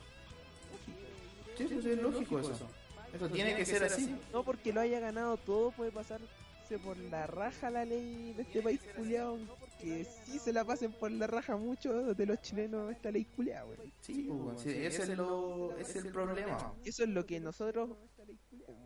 [1.58, 2.67] Sí, pues es lógico eso.
[3.13, 4.15] Eso tiene que ser así.
[4.32, 6.26] No porque lo haya ganado todo, puede pasarse
[6.84, 9.38] por la raja la ley de este país culiado.
[9.84, 13.63] Que sí se la pasen por la raja mucho de los chilenos esta ley culiada,
[13.63, 13.91] güey.
[14.00, 16.74] Sí, pues, sí, ese es, lo, ese es el problema.
[16.86, 17.89] Eso es lo que nosotros,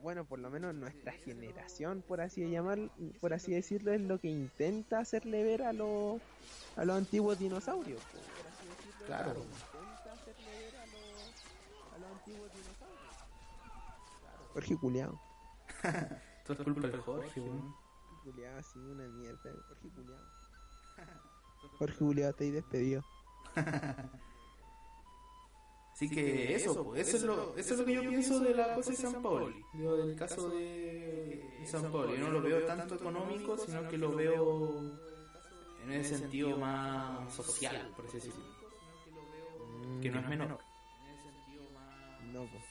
[0.01, 2.79] bueno, por lo menos nuestra generación, por así llamar,
[3.21, 6.19] por así decirlo, es lo que intenta hacerle ver a los
[6.77, 8.01] a los antiguos dinosaurios.
[8.01, 9.29] po, por así decirlo, Claro.
[9.29, 13.15] Intenta hacerle ver a los, a los antiguos dinosaurios.
[14.53, 15.21] Jorge culiao.
[16.39, 17.75] Esto es culpa de Jorge, weón.
[18.23, 19.51] Culiao, sí, una mierda.
[19.67, 20.46] Jorge culiao.
[21.79, 23.03] Jorge culiao, estoy despedido.
[25.93, 28.75] Así que eso, pues, eso es lo, eso es lo que yo pienso de la
[28.75, 32.19] cosa de San Pauli, digo, del caso de San Pauli.
[32.19, 34.79] Yo no lo veo tanto económico, sino que lo veo
[35.83, 38.43] en ese sentido más social, por así decirlo,
[39.99, 40.59] que no es menor.
[42.31, 42.63] No, pues.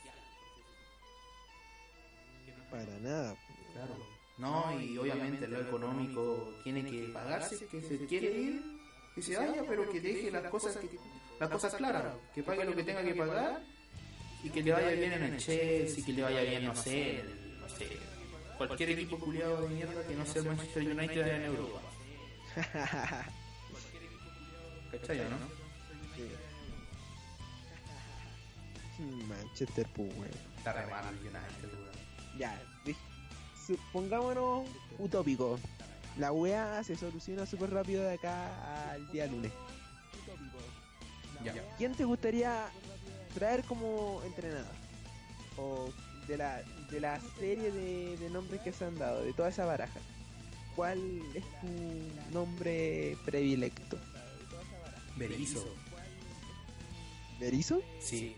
[2.71, 3.37] Para nada.
[3.73, 4.16] Claro.
[4.38, 8.62] No, y obviamente lo económico tiene que pagarse, que se quiere ir,
[9.14, 10.90] que se vaya, pero que deje las cosas que
[11.40, 13.62] las cosas claras, que pague lo que tenga que pagar
[14.42, 17.59] y que le vaya bien en el Chelsea, que le vaya bien, no sé, el-
[17.61, 17.88] no sé,
[18.59, 21.81] cualquier equipo culiado de mierda que no sea el Manchester United en Europa.
[24.92, 25.57] ¿Cachai, no?
[29.29, 30.31] Manchester, pues, weón.
[30.57, 32.38] Está re mal el United, weón.
[32.38, 33.16] Ya, dij- su-
[33.93, 35.59] pongámonos utópico.
[36.19, 39.53] La weá se soluciona súper rápido de acá al día lunes.
[41.45, 41.55] Ya.
[41.77, 42.69] ¿Quién te gustaría
[43.35, 44.75] traer como entrenador?
[45.59, 45.91] O
[46.27, 49.65] de la, de la serie de, de nombres que se han dado, de toda esa
[49.65, 50.01] baraja.
[50.75, 50.99] ¿Cuál
[51.35, 53.99] es tu nombre predilecto?
[55.17, 55.65] Berizzo.
[57.39, 57.81] ¿Berizo?
[58.01, 58.37] Sí.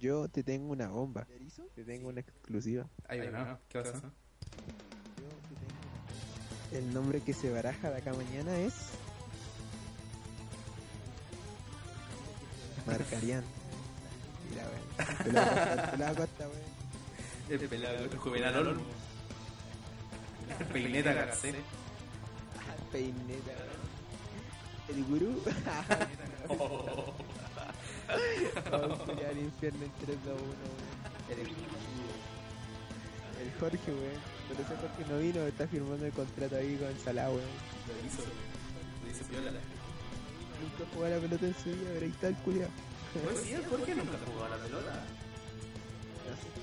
[0.00, 1.26] Yo te tengo una bomba.
[1.74, 2.88] Te tengo una exclusiva.
[3.06, 3.58] Ahí va, ¿no?
[3.68, 4.10] ¿Qué pasa?
[6.72, 8.72] El nombre que se baraja de acá mañana es.
[12.86, 13.44] Marcarian.
[14.48, 14.80] Mira, weón.
[15.18, 15.24] Te
[15.90, 16.62] te la costa, weón.
[17.50, 18.82] El pelado, el juvenal Olmo.
[20.60, 21.56] El peineta Garcés.
[22.90, 23.52] Peineta,
[24.88, 24.96] weón.
[24.96, 25.42] El gurú.
[28.70, 30.90] Vamos a al infierno en 3 2 1, weón.
[33.40, 34.20] El Jorge, weón.
[34.48, 37.40] Pero ese Jorge no vino, está firmando el contrato ahí con Salah, weón.
[37.40, 38.22] Lo hizo.
[38.22, 39.50] Lo hizo piola.
[39.50, 42.68] Nunca jugó a la pelota en su vida, pero ahí está el culiao.
[43.12, 45.04] Pues sí, ¿por qué nunca jugó a la pelota?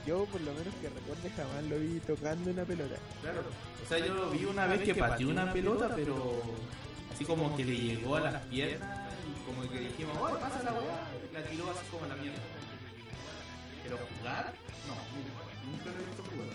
[0.05, 2.95] Yo, por lo menos que recuerde, jamás lo vi tocando una pelota.
[3.21, 3.41] Claro.
[3.83, 6.41] O sea, yo lo vi una vez que pateó una pelota, pero
[7.13, 10.71] así como que le llegó a las piernas y como que dijimos, oye, pasa la
[10.71, 11.06] weá,
[11.37, 12.39] la tiró así como la mierda.
[13.83, 14.53] Pero jugar,
[14.87, 16.49] no, nunca, nunca lo he visto jugar.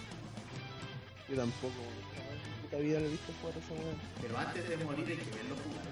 [1.28, 1.82] Yo tampoco,
[2.18, 3.98] en puta vida lo he visto jugar a esa weón.
[4.20, 5.86] Pero antes de morir hay que verlo jugar.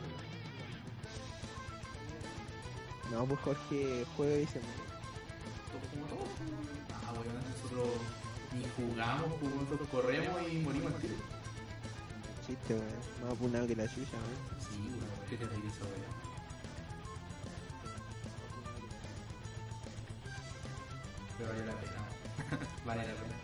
[3.12, 4.90] No, pues Jorge juega y se muere.
[7.06, 7.88] Ah, bueno, nosotros
[8.54, 11.14] ni jugamos, pues nosotros corremos y morimos al tiro.
[12.46, 13.22] Chiste, weón.
[13.22, 14.42] Más apunado que la chucha, weón.
[14.58, 16.29] Sí, weón, ¿qué te dice eso, weón?
[21.40, 22.68] Pero vale la pena.
[22.84, 23.34] vale la pena.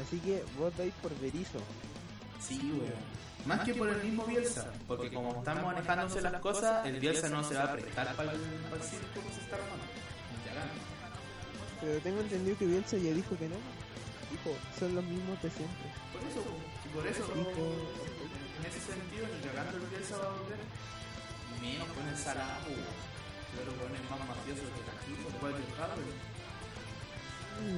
[0.00, 1.60] Así que vos dais por Berizo.
[2.40, 3.22] Sí, weón.
[3.44, 7.42] Más que por el mismo Bielsa, porque como están manejándose las cosas, el Bielsa no
[7.42, 8.38] se va a prestar para el,
[8.70, 9.84] para el circo que se está armando.
[11.80, 13.56] Pero tengo entendido que Bielsa ya dijo que no.
[14.30, 15.88] Dijo, son los mismos de siempre.
[16.14, 16.40] Por eso,
[16.86, 20.62] y por eso, Dijo, en ese sentido, ni cagando el Bielsa va a volver.
[21.60, 23.12] Menos con el weón.
[23.52, 24.11] Pero weones más
[24.42, 26.10] mafiosos que aquí, después del Harvard.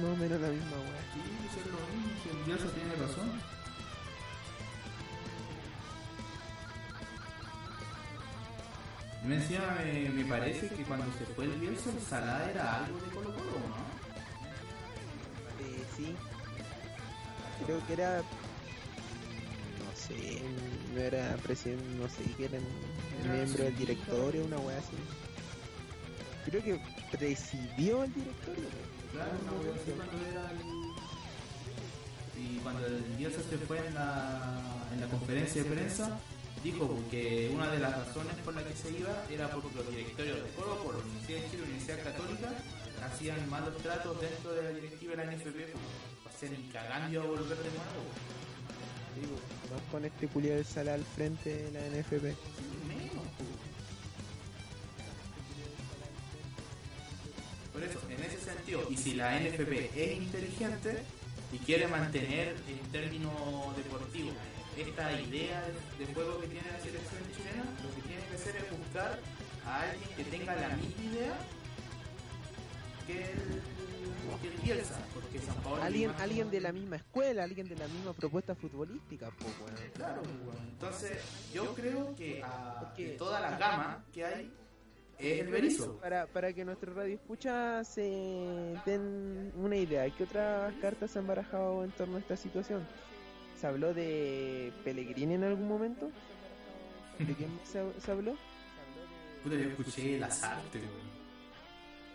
[0.01, 1.01] no menos la misma weá.
[1.13, 3.29] Sí, eso es lo mismo, el Bielsa tiene razón.
[9.23, 12.99] Me encima me, me parece que cuando se fue el Bielsa, el Salah era algo
[12.99, 13.85] de Colo Colo, ¿no?
[15.65, 16.15] Eh, sí.
[17.65, 18.17] Creo que era.
[18.17, 20.41] No sé,
[20.93, 24.95] no era presidente, no sé, que era un Era miembro del directorio, una weá así.
[26.45, 26.79] Creo que
[27.11, 28.69] presidió el directorio.
[29.11, 29.31] Claro,
[29.63, 30.85] wea así cuando era el...
[32.37, 34.61] Y cuando el Bielsa se fue en la,
[34.93, 36.19] en la conferencia de prensa,
[36.63, 40.43] dijo que una de las razones por las que se iba era porque los directorios
[40.43, 42.49] de Colo Colo, Universidad de Chile y Universidad Católica
[43.05, 45.71] hacían malos tratos dentro de la directiva de la NFP,
[46.23, 48.03] pues, o sea, ni cagando a volver de nuevo.
[49.15, 49.35] Digo,
[49.91, 52.35] con este culiado del sala al frente de la NFP.
[59.05, 61.03] Si la NFP es inteligente
[61.53, 63.31] y quiere mantener en términos
[63.77, 64.33] deportivos
[64.75, 65.63] esta idea
[65.99, 69.19] de, juego que tiene la selección chilena, lo que tiene que hacer es buscar
[69.63, 71.37] a alguien que tenga la misma idea
[73.05, 73.61] que el,
[74.41, 77.75] que el Bielsa, porque San Paolo Alguien, más- alguien de la misma escuela, alguien de
[77.75, 79.53] la misma propuesta futbolística, pues.
[79.93, 80.59] Claro, bueno.
[80.67, 81.19] entonces
[81.53, 84.51] yo creo que a, de toda la gama que hay
[85.19, 85.97] es el Berizzo.
[85.99, 88.01] Para, para que nuestro radio escucha se
[88.85, 92.85] den una idea, ¿qué otras cartas se han barajado en torno a esta situación?
[93.59, 96.11] ¿Se habló de Pellegrini en algún momento?
[97.19, 98.35] ¿De quién se, se habló?
[99.43, 101.15] Puta, yo escuché las artes, weón.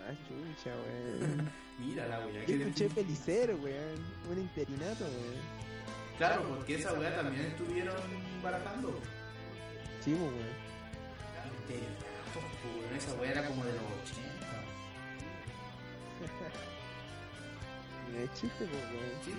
[0.07, 1.51] Ah, chucha, weón.
[1.79, 2.45] Mira la weá.
[2.45, 2.95] Yo escuché decís.
[2.95, 4.05] Pelicero, weón.
[4.31, 5.61] Un interinato, weón.
[6.19, 7.97] Claro, porque esa weá también estuvieron
[8.43, 8.99] barajando.
[10.05, 10.71] Sí, pues, weón.
[12.97, 14.21] Esa weá era como de los 80.
[18.09, 18.67] Y no es chiste.
[19.25, 19.33] Sí.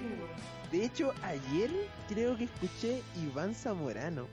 [0.71, 1.69] De hecho, ayer
[2.07, 4.27] creo que escuché Iván Zamorano.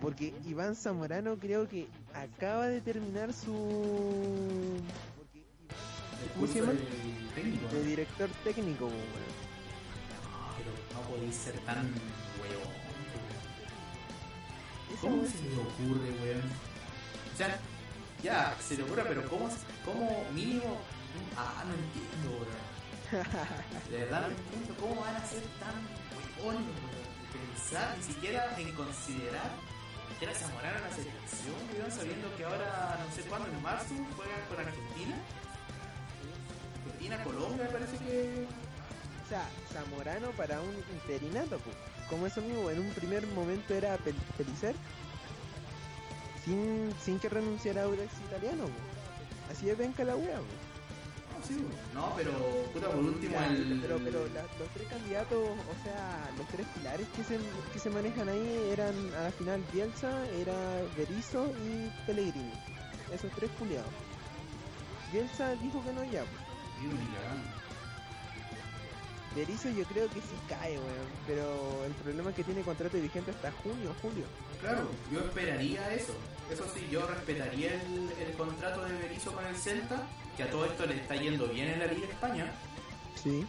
[0.00, 4.80] Porque Iván Zamorano creo que acaba de terminar su...
[6.22, 6.72] El ¿Cómo se llama?
[7.34, 7.66] técnico.
[7.72, 7.80] ¿no?
[7.80, 8.86] director técnico.
[8.86, 8.92] No,
[10.56, 11.92] pero no podéis ser tan
[15.00, 16.42] ¿Cómo se le ocurre, weón?
[17.32, 17.58] O sea,
[18.22, 19.48] ya, se le ocurre, pero ¿cómo,
[19.84, 20.78] cómo mínimo?
[21.36, 22.70] Ah, no entiendo, weón.
[23.90, 25.74] De verdad no entiendo cómo van a ser tan
[26.38, 26.64] weón.
[27.32, 29.50] Pensar, ni siquiera en considerar
[30.18, 33.94] que era Zamorano en la selección, weón, sabiendo que ahora, no sé cuándo, en marzo,
[34.16, 35.16] juegan con Argentina.
[36.84, 38.46] Argentina, Colombia, me parece que.
[39.24, 41.76] O sea, Zamorano para un interinato, pues.
[42.10, 44.74] Como eso mismo, en un primer momento era Pel Pelicer.
[46.44, 49.56] Sin, sin que renunciara a Audax Italiano, pues.
[49.56, 50.36] Así es venga la wea.
[50.38, 51.64] No, sí.
[51.94, 52.32] No, pero,
[52.72, 53.78] puta, por último, el.
[53.80, 57.38] Pero, pero la- los tres candidatos, o sea, los tres pilares que se,
[57.72, 60.54] que se manejan ahí eran a la final Bielsa, era
[60.96, 62.52] Berizzo y Pellegrini.
[63.12, 63.90] Esos tres culiados.
[65.12, 66.24] Bielsa dijo que no ya.
[69.34, 71.08] Berizzo yo creo que sí cae, weón.
[71.26, 74.24] Pero el problema es que tiene contrato vigente hasta junio, julio.
[74.60, 76.14] Claro, yo esperaría eso.
[76.50, 80.02] Eso sí, yo respetaría el, el contrato de Berizzo con el Celta,
[80.36, 82.52] que a todo esto le está yendo bien en la Liga España.
[83.22, 83.46] Sí.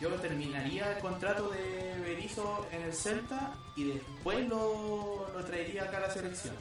[0.00, 5.98] Yo terminaría el contrato de Berizzo en el Celta y después lo, lo traería acá
[5.98, 6.54] a la selección.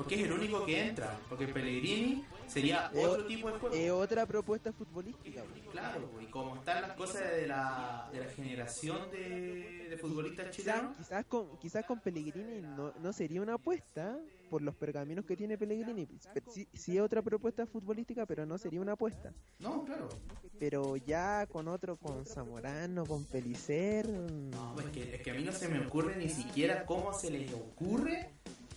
[0.00, 1.18] Porque es el único que entra.
[1.28, 3.74] Porque Pellegrini sería otro tipo de juego.
[3.74, 5.70] Es otra propuesta futbolística, weón.
[5.70, 10.96] Claro, y como están las cosas de la, de la generación de, de futbolistas chilenos,
[10.96, 15.58] quizás con quizás con Pellegrini no, no sería una apuesta por los pergaminos que tiene
[15.58, 16.08] Pellegrini.
[16.48, 19.34] Sí, sí es otra propuesta futbolística, pero no sería una apuesta.
[19.58, 20.08] no, claro.
[20.58, 24.08] Pero ya con otro, con Zamorano, con Pelicer.
[24.08, 27.12] No, pues es que, es que a mí no se me ocurre ni siquiera cómo
[27.12, 28.30] se les ocurre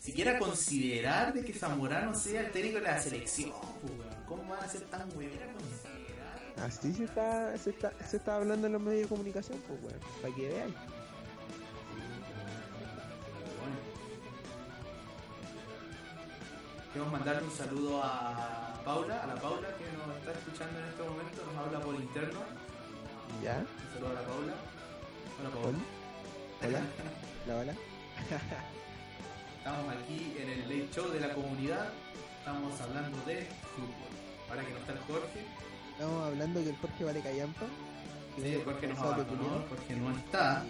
[0.04, 3.52] siquiera considerar de que Zamorano sea el técnico de la selección.
[3.82, 4.14] pues, weón.
[4.28, 5.40] ¿Cómo van a ser tan huevones?
[6.58, 9.98] Así se está, se está, se está hablando en los medios de comunicación, pues bueno,
[10.22, 10.70] para que vean.
[13.60, 13.76] Bueno.
[16.92, 21.02] Queremos mandarle un saludo a Paula, a la Paula que nos está escuchando en este
[21.04, 22.40] momento, nos habla por interno.
[23.42, 23.58] ¿Ya?
[23.58, 24.54] Un saludo a la Paula.
[25.40, 25.78] Hola Paula.
[26.62, 26.80] Hola.
[26.80, 26.82] Hola.
[27.46, 28.73] Hola, hola.
[29.64, 31.88] Estamos aquí en el late show de la comunidad.
[32.40, 34.12] Estamos hablando de fútbol.
[34.50, 35.46] Ahora que no está el Jorge,
[35.94, 37.66] Estamos hablando que el Jorge vale callampa.
[38.36, 39.64] sí, el Jorge nos abandonó.
[39.70, 40.66] Jorge no está.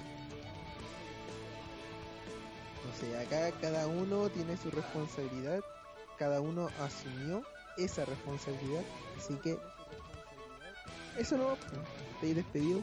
[2.85, 5.61] No sé, acá cada uno tiene su responsabilidad,
[6.19, 7.41] cada uno asumió
[7.77, 8.83] esa responsabilidad,
[9.17, 9.57] así que
[11.17, 11.57] eso no
[12.13, 12.77] estoy despedido.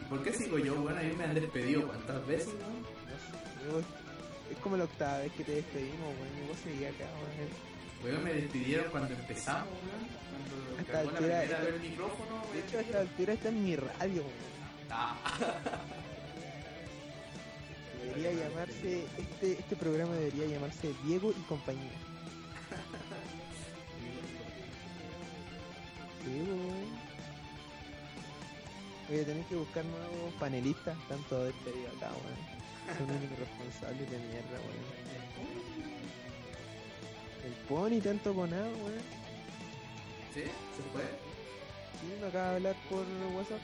[0.00, 0.74] ¿Y por qué sigo yo?
[0.76, 2.91] Bueno, a mí me han despedido cuántas veces, ¿no?
[4.50, 7.50] Es como la octava vez que te despedimos, weón, y vos seguís acá, weón.
[8.04, 10.22] Weón, me despidieron cuando empezamos, weón.
[10.32, 12.58] Cuando Hasta la altura- primera vez el micrófono, De weón.
[12.68, 14.32] hecho, a esta altura está en mi radio, weón.
[14.90, 15.16] Ah.
[18.02, 21.82] Debería llamarse, este, este programa debería llamarse Diego y compañía.
[26.26, 27.01] Weón.
[29.12, 32.96] Voy a tener que buscar nuevos panelistas, tanto despedido acá, weón.
[32.96, 34.88] Son unos irresponsables de mierda, weón.
[37.44, 39.02] El pony tanto con nada, weón.
[40.32, 40.40] ¿Sí?
[40.40, 41.02] ¿Se fue?
[42.00, 43.04] Sí, me acaba de hablar por
[43.36, 43.60] WhatsApp.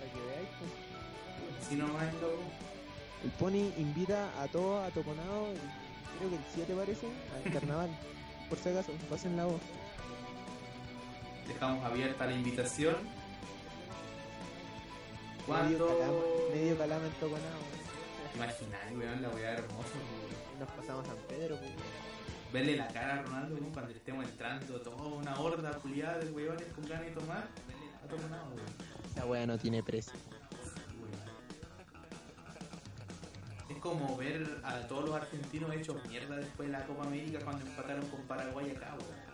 [0.00, 1.68] Para que veáis, pues.
[1.68, 2.42] Si no más loco.
[3.22, 5.54] El Pony invita a todos a Toconado,
[6.18, 7.90] creo que el 7 parece, al carnaval.
[8.48, 9.60] Por si acaso, pasen la voz.
[11.52, 12.94] Dejamos abierta la invitación.
[15.44, 16.48] Cuando.
[16.54, 17.60] medio calama en Toconado.
[18.36, 20.60] Imagináis, weón, la weá hermosa, weón.
[20.60, 21.72] Nos pasamos a San Pedro, pues.
[22.52, 26.30] Verle la cara a Ronaldo weón, cuando le estemos entrando toda una horda culiada de
[26.30, 27.48] weones con ganas de tomar.
[27.48, 28.66] A nada, weón.
[29.10, 30.12] Esa wea no tiene precio.
[33.68, 37.66] Es como ver a todos los argentinos hechos mierda después de la Copa América cuando
[37.66, 39.29] empataron con Paraguay acá, weón.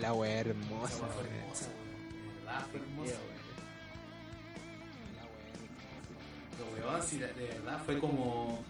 [0.00, 1.34] La wea hermosa, fue weón.
[1.34, 1.86] hermosa, weón.
[2.18, 3.14] De verdad fue hermosa.
[6.84, 8.62] weón, si de de verdad fue como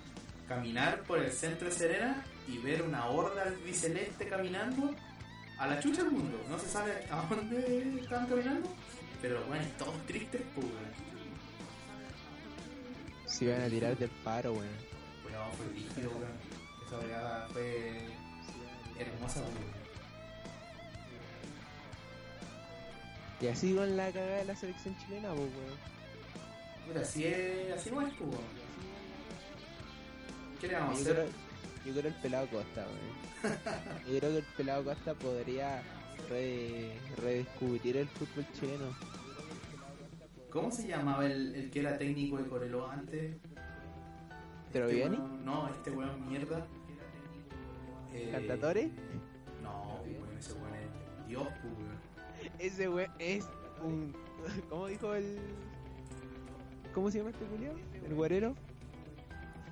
[0.49, 4.95] caminar por el centro de Serena y ver una horda albiceleste caminando
[5.59, 6.41] a la chucha del mundo.
[6.49, 8.69] No se sabe a dónde estaban caminando,
[9.21, 10.67] pero bueno, todos tristes, pues.
[13.27, 14.69] Se iban a tirar del paro, weón.
[15.25, 16.37] Weón, fue rígido, weón.
[16.87, 18.09] Esa fue
[18.99, 19.76] hermosa, weón.
[23.41, 25.79] Y así con la cagada de la selección chilena, pues, weón.
[26.89, 28.31] Mira, así es, así no es, pues.
[30.61, 31.15] ¿Qué le vamos a Yo hacer?
[31.15, 31.27] creo,
[31.95, 33.27] yo creo el pelado Costa, weón.
[34.11, 35.83] Yo creo que el pelado Costa podría
[36.31, 38.87] re- redescubrir el fútbol chileno.
[40.51, 43.37] ¿Cómo se llamaba el, el que era técnico de Corelo antes?
[44.73, 45.17] ¿Troviani?
[45.17, 46.67] Este weón- no, este weón mierda.
[48.15, 48.91] Eh, ¿Cantatore?
[49.63, 52.16] No, weón, ese weón es Dios, pues, weón.
[52.59, 53.47] Ese weón es
[53.83, 54.15] un.
[54.69, 55.39] ¿Cómo dijo el.
[56.95, 57.73] ¿Cómo se llama este Julio?
[58.07, 58.55] ¿El guarero?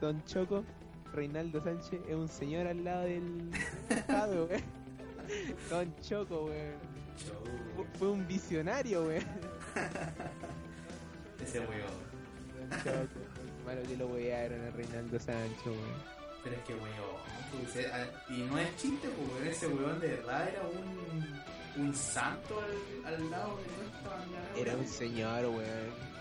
[0.00, 0.64] Don Choco,
[1.12, 3.50] Reinaldo Sánchez, es un señor al lado del.
[3.88, 4.62] Estado, weón.
[5.70, 6.74] Don Choco, weón.
[7.98, 9.24] Fue un visionario, weón.
[11.42, 12.68] Ese weón.
[12.68, 13.20] Don Choco.
[13.64, 16.14] Malo que lo wearon a Reinaldo Sánchez, weón.
[16.42, 16.86] Pero es que weón.
[17.76, 19.46] eh, ah, y no es chiste, weón.
[19.46, 21.40] Ese weón de verdad era un,
[21.76, 24.84] un santo al, al lado de esta bandera, Era weón.
[24.84, 26.14] un señor, weón.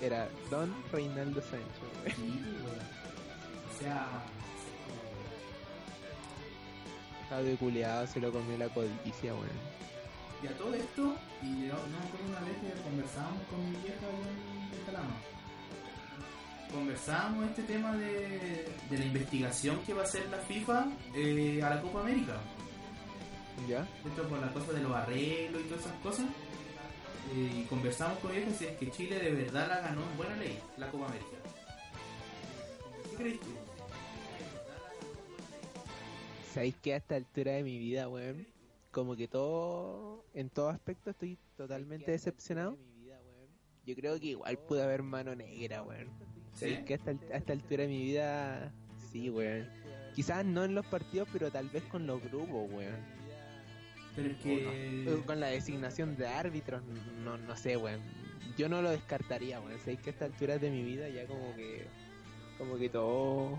[0.00, 2.16] Era Don Reinaldo Sánchez, weón.
[2.16, 2.78] Sí, weón.
[3.76, 4.06] O sea.
[7.22, 9.78] Estaba de culiado, se lo comió la codicia, weón.
[10.42, 14.06] Y a todo esto, y no me acuerdo una vez que conversábamos con mi vieja
[14.08, 15.16] en Calama.
[16.72, 21.70] Conversábamos este tema de, de la investigación que va a hacer la FIFA eh, a
[21.70, 22.34] la Copa América.
[23.66, 23.86] ¿Ya?
[24.06, 26.26] Esto por la cosa de los arreglos y todas esas cosas.
[27.34, 30.36] Eh, y conversamos con ellos si es que Chile de verdad la ganó en buena
[30.36, 31.36] ley, la Copa América.
[33.10, 33.48] ¿Qué crees tú?
[36.54, 38.46] ¿Sabéis que a esta altura de mi vida, weón?
[38.90, 42.78] Como que todo, en todo aspecto estoy totalmente decepcionado.
[43.84, 46.08] Yo creo que igual pude haber mano negra, weón.
[46.54, 46.84] ¿Sabéis ¿Sí?
[46.84, 48.72] que a esta, a esta altura de mi vida,
[49.12, 49.68] sí, weón.
[50.14, 53.17] Quizás no en los partidos, pero tal vez con los grupos, weón.
[54.18, 55.04] Pero es que...
[55.06, 55.24] no.
[55.26, 56.82] Con la designación de árbitros,
[57.22, 58.00] no, no sé, weón.
[58.56, 59.78] Yo no lo descartaría, weón.
[59.78, 61.86] Sabéis que a esta altura de mi vida ya como que,
[62.58, 63.56] como que todo,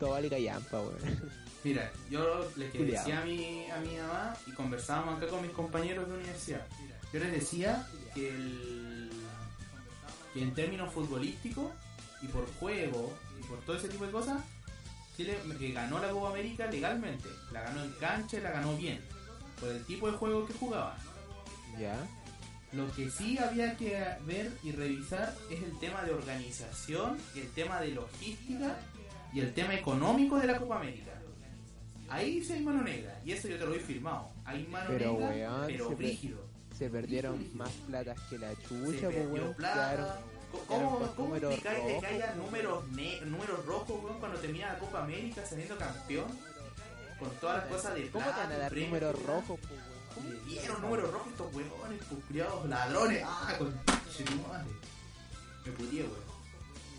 [0.00, 0.98] todo vale callampa, weón.
[1.64, 3.06] Mira, yo le que Culeado.
[3.06, 6.66] decía a mi, a mi mamá y conversábamos acá con mis compañeros de universidad.
[7.12, 9.10] Yo les decía que, el,
[10.34, 11.70] que en términos futbolísticos
[12.20, 14.42] y por juego y por todo ese tipo de cosas,
[15.16, 17.28] Chile que ganó la Copa América legalmente.
[17.52, 19.00] La ganó en cancha y la ganó bien.
[19.62, 20.96] Por el tipo de juego que jugaba.
[21.78, 21.96] ¿Ya?
[22.72, 27.80] Lo que sí había que ver y revisar es el tema de organización, el tema
[27.80, 28.76] de logística
[29.32, 31.12] y el tema económico de la Copa América.
[32.08, 34.28] Ahí sí hay mano negra, y eso yo te lo he firmado.
[34.44, 36.38] Hay mano Pero, negra, weón, pero se rígido.
[36.76, 39.54] Se perdieron más platas que la Se chucha, pues, perdió weón.
[39.54, 39.90] plata.
[39.96, 40.32] Quedaron-
[40.68, 41.68] ¿Cómo, cómo, de que
[42.06, 46.26] haya pues, números, ne- números rojos weón, cuando termina la Copa América saliendo campeón?
[47.22, 49.80] Con todas las cosas de ¿Cómo te plata, van a dar premios, números rojos, pues,
[49.80, 50.32] weón?
[50.32, 53.22] Le dieron números rojos estos weones, pues criados ladrones.
[53.24, 53.74] Ah, con
[54.48, 54.70] madre.
[55.64, 56.32] Me pudié, weón.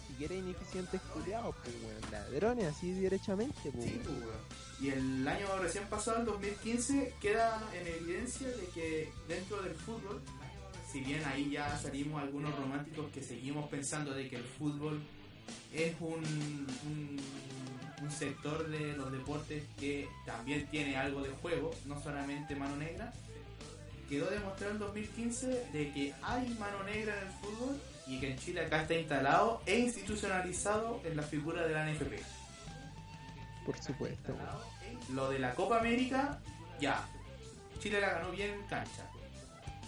[0.01, 2.11] Ni siquiera ineficientes culiados, pues, weón.
[2.11, 4.63] Ladrones, así derechamente, pues, Sí, pues, weón.
[4.80, 10.21] Y el año recién pasado, el 2015, queda en evidencia de que dentro del fútbol,
[10.91, 15.01] si bien ahí ya salimos algunos románticos que seguimos pensando de que el fútbol
[15.74, 16.24] es un,
[16.86, 17.19] un,
[18.02, 23.14] un sector de los deportes que también tiene algo de juego, no solamente mano negra,
[24.10, 28.38] quedó demostrado en 2015 de que hay mano negra en el fútbol y que en
[28.38, 32.22] Chile acá está instalado e institucionalizado en la figura de la NFP.
[33.66, 34.36] Por supuesto.
[35.14, 36.39] Lo de la Copa América,
[36.80, 37.06] ya.
[37.80, 39.10] Chile la ganó bien en cancha.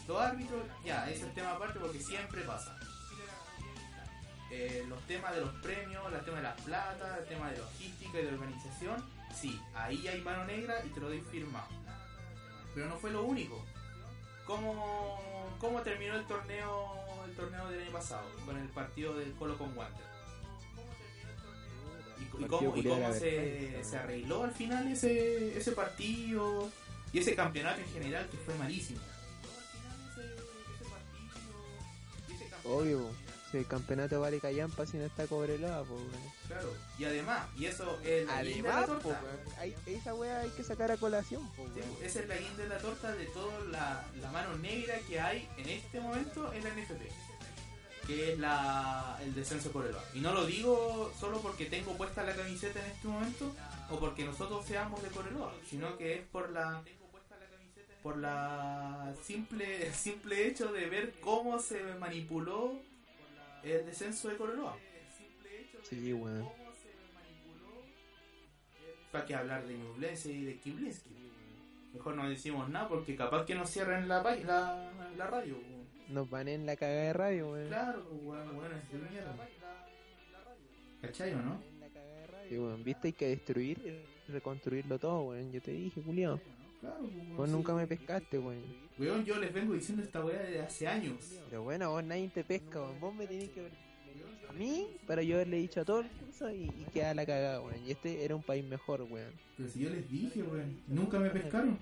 [0.07, 2.77] Los árbitros, ya, ese es tema aparte porque siempre pasa.
[4.51, 8.19] Eh, los temas de los premios, el tema de las plata, el tema de logística
[8.19, 11.67] y de organización, sí, ahí hay mano negra y te lo doy firmado.
[12.73, 13.65] Pero no fue lo único.
[14.45, 16.93] ¿Cómo, cómo terminó el torneo
[17.25, 20.05] el torneo del año pasado con el partido del Colo con Wander?
[22.19, 26.69] ¿Y, y cómo, y cómo se, se arregló al final ese, ese partido
[27.11, 29.01] y ese campeonato en general que fue malísimo?
[32.63, 33.09] Obvio,
[33.55, 36.01] el campeonato vale callampa si no está Cobreloa, pues.
[36.47, 39.21] Claro, y además, y eso es la guinda de la Además, po, torta.
[39.23, 42.63] weón, hay- esa weá hay que sacar a colación, po, Sí, esa es la guinda
[42.63, 46.63] de la torta de toda la, la mano negra que hay en este momento en
[46.63, 47.01] la NFP.
[48.07, 52.35] que es la, el descenso el Y no lo digo solo porque tengo puesta la
[52.35, 53.51] camiseta en este momento
[53.89, 56.83] o porque nosotros seamos de Coreloa, sino que es por la
[58.03, 62.79] por la simple simple hecho de ver cómo se manipuló
[63.65, 64.77] el descenso de Coreloa.
[65.83, 66.47] Sí, weón.
[69.11, 71.09] ¿Para qué hablar de Ñublense y de Kiblinski?
[71.93, 75.55] Mejor no decimos nada porque capaz que nos cierren la, la, la radio.
[75.57, 75.85] weón.
[76.09, 77.67] Nos van en la cagada de radio, weón.
[77.67, 79.35] Claro, bueno, bueno, es de mierda.
[81.01, 81.61] ¿Cachai o no?
[82.49, 85.51] Sí, weón, viste, hay que destruir reconstruirlo todo, weón.
[85.51, 86.39] Yo te dije, Julio.
[86.85, 88.61] Claro, Vos nunca me pescaste, weón.
[88.97, 91.15] Weón, yo les vengo diciendo esta weá desde hace años.
[91.49, 92.99] Pero bueno, vos nadie te pesca, weón.
[92.99, 93.71] Vos me tenés que ver
[94.47, 97.61] a mí para yo haberle dicho a todo el curso y, y quedar la cagada,
[97.61, 97.83] weón.
[97.85, 99.33] Y este era un país mejor, weón.
[99.57, 101.79] Pero si yo les dije, weón, nunca me pescaron.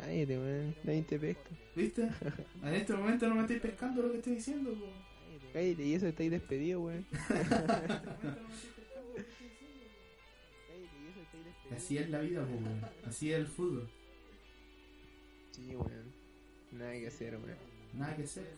[0.00, 0.74] Cállate, weón.
[0.82, 1.50] Nadie te pesca.
[1.76, 2.08] ¿Viste?
[2.62, 5.08] En este momento no me estoy pescando lo que estoy diciendo, weón.
[5.52, 7.06] Cállate, y eso estáis despedido, weón.
[11.74, 12.80] Así es la vida, weón.
[13.06, 13.88] Así es el fútbol.
[15.58, 16.12] Sí, weón.
[16.72, 17.56] Nada que hacer, weón.
[17.94, 18.54] Nada que hacer.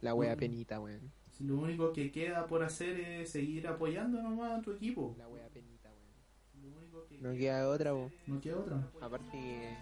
[0.00, 0.38] La wea Mm.
[0.38, 1.12] penita, weón.
[1.40, 5.14] Lo único que queda por hacer es seguir apoyando nomás a tu equipo.
[5.18, 6.72] La wea penita, weón.
[6.72, 8.12] Lo único que No queda otra, weón.
[8.26, 8.90] no queda otra.
[9.00, 9.76] Aparte que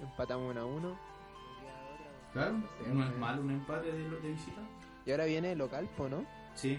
[0.00, 0.98] empatamos uno a uno.
[2.32, 4.60] Claro, Sí, no es malo un empate de, de visita.
[5.04, 6.24] Y ahora viene local, po, ¿no?
[6.54, 6.78] Sí,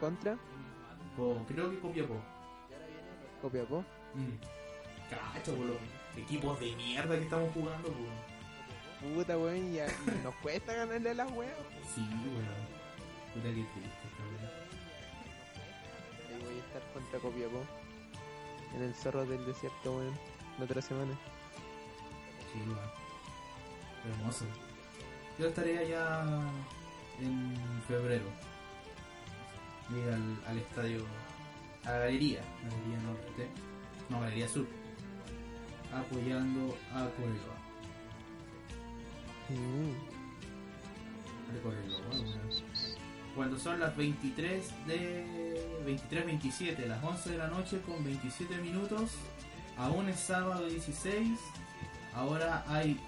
[0.00, 0.38] Contra
[1.16, 2.16] po, creo que Copiapó.
[3.42, 3.80] Copiapó.
[4.14, 4.38] Mm.
[5.10, 5.76] Cacho, los
[6.16, 7.94] equipos de mierda que estamos jugando, po.
[9.14, 9.78] Puta, weón, y
[10.22, 11.54] nos cuesta ganarle a las weas.
[11.94, 12.68] Sí, weón.
[13.34, 14.50] Puta que triste esta weá.
[16.28, 17.62] Ahí voy a estar contra Copiapó.
[18.74, 20.14] En el zorro del desierto, weón.
[20.58, 21.12] La otra semana.
[22.52, 22.90] Sí, weón.
[24.12, 24.44] Hermoso.
[25.38, 26.22] Yo estaré allá
[27.20, 27.56] en
[27.88, 28.24] febrero.
[29.90, 31.04] Ir al, al estadio,
[31.84, 33.48] a la galería, galería norte,
[34.08, 34.68] no, galería sur,
[35.92, 37.60] apoyando a Coreloa.
[39.48, 40.20] Mm.
[43.34, 49.12] Cuando son las 23 de 23.27, las 11 de la noche con 27 minutos,
[49.76, 51.38] aún es sábado 16,
[52.14, 52.98] ahora hay,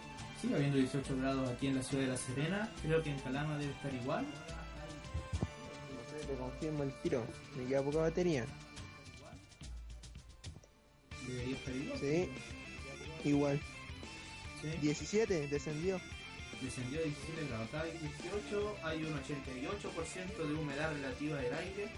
[0.41, 3.59] sigue habiendo 18 grados aquí en la ciudad de La Serena, creo que en Calama
[3.59, 7.25] debe estar igual, No sé, te confirmo el tiro.
[7.57, 8.47] Me queda poca batería.
[11.27, 11.99] debería estar igual.
[11.99, 12.29] Sí.
[13.25, 13.61] Igual.
[14.61, 14.69] Sí.
[14.81, 16.01] 17, descendió.
[16.61, 21.89] Descendió a 17 grados, acá hay 18, hay un 88% de humedad relativa del aire.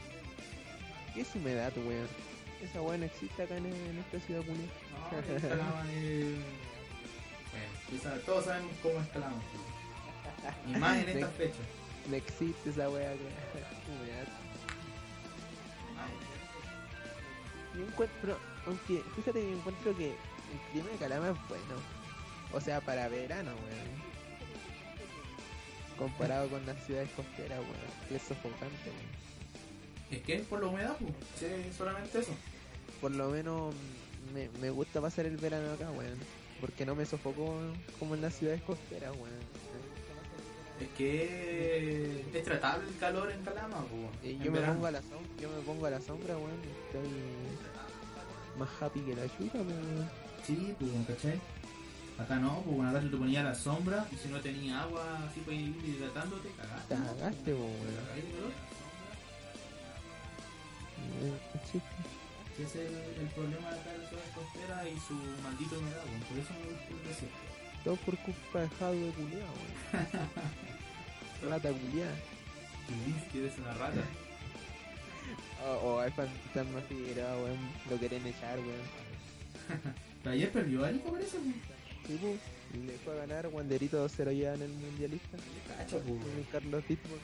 [1.15, 2.09] ¿Qué es humedad, weón?
[2.63, 4.67] Esa weá no existe acá en, en esta ciudad culia.
[5.13, 6.25] No, en Calama es...
[6.25, 9.43] Bueno, tú sabes- todos sabemos cómo es Calama.
[10.67, 11.59] Y más en estas fechas.
[12.09, 13.13] No existe esa weá
[13.89, 14.27] humedad.
[17.77, 20.15] Yo encuentro, aunque fíjate que encuentro que
[20.55, 21.75] el clima de Calama es bueno.
[22.53, 24.05] O sea, para verano, weón.
[25.99, 28.09] Comparado con las ciudades costeras, weón.
[28.09, 29.25] Que es sofocante, weón.
[30.11, 31.13] Es que por la humedad, pues.
[31.39, 31.47] Sí,
[31.77, 32.33] solamente eso.
[33.01, 33.75] Por lo menos
[34.33, 36.19] me, me gusta pasar el verano acá, weón.
[36.61, 37.59] Porque no me sofoco
[37.99, 39.65] como en las ciudades costeras, weón.
[40.81, 44.25] Es que es tratable el calor en Calama, pues.
[44.33, 44.75] Y en yo me verano.
[44.75, 46.61] pongo a la sombra, yo me pongo a la sombra, weón.
[46.87, 47.09] Estoy
[48.59, 50.24] más happy que la chuta, weón.
[50.47, 51.41] Sí, pues, ¿cachai?
[52.19, 54.83] Acá no, pues bueno, acá tú te ponías a la sombra y si no tenía
[54.83, 56.95] agua así para ir hidratándote, cagaste.
[56.95, 58.53] Cagaste, po, weón.
[62.55, 66.03] Ese es el, el problema de acá de la ciudad costera y su maldito humedad,
[66.07, 66.25] pues.
[66.25, 67.37] Por eso me gusta el desierto.
[67.83, 70.31] Todo por culpa de Jado de culiao, weón.
[71.51, 72.15] Rata culiao.
[73.33, 74.03] Y eres una rata.
[75.67, 77.59] O, o al fantasma Figueroa, weón.
[77.91, 80.05] Lo quieren echar, weón.
[80.27, 81.55] Ayer perdió Arico, parece, pues.
[82.07, 82.41] Sí, pues.
[82.87, 85.37] Le fue a ganar Wanderito 2-0 ya en el mundialista.
[85.79, 86.19] Cacha, pues.
[86.51, 87.21] Carlos Ditmond.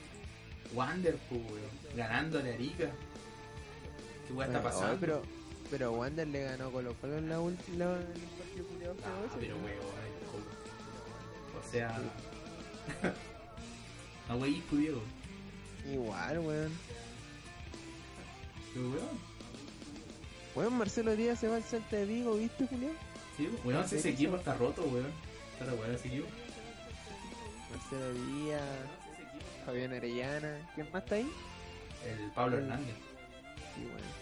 [0.73, 1.41] Wander, pues.
[1.95, 2.89] Ganándole a Arica.
[4.27, 4.95] ¿Qué weá está Bueno, pasando?
[4.95, 5.21] oh, pero,
[5.69, 9.73] pero Wander le ganó Colo Colo en la última Ah, pero pues.
[9.73, 9.85] weón,
[11.59, 11.99] O sea.
[14.29, 15.01] A wey, Diego.
[15.91, 16.71] Igual, weón.
[18.73, 19.30] Pero weón.
[20.55, 22.89] Weón, Marcelo Díaz se va al Celta de Vigo, ¿viste, Julio?
[23.37, 25.11] Sí, weón, si ese equipo está roto, weón.
[25.53, 26.27] Está la weá ese equipo.
[27.71, 28.61] Marcelo Díaz,
[29.65, 30.69] Fabián Arellana.
[30.75, 31.31] ¿Quién más está ahí?
[32.05, 32.95] El Pablo El- Hernández.
[33.75, 34.21] Sí, weón.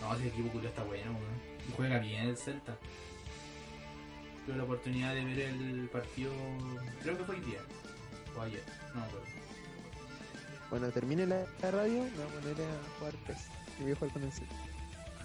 [0.00, 1.40] No, ese equipo culo está bueno, weón.
[1.68, 2.76] Y juega bien el Celta.
[4.46, 6.32] Tuve la oportunidad de ver el partido.
[7.02, 7.60] Creo que fue hoy día.
[8.36, 8.62] O ayer,
[8.94, 9.26] no me acuerdo.
[10.70, 13.38] Cuando termine la, radio, me voy a poner a jugar PES.
[13.78, 14.48] Y voy a jugar con el set.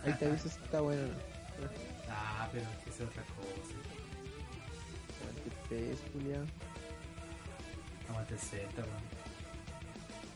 [0.05, 1.01] Ahí te aviso si está bueno.
[2.09, 3.75] Ah, pero es que es otra cosa.
[5.19, 6.47] Aguante Julián.
[8.09, 9.03] Aguante Celta, weón.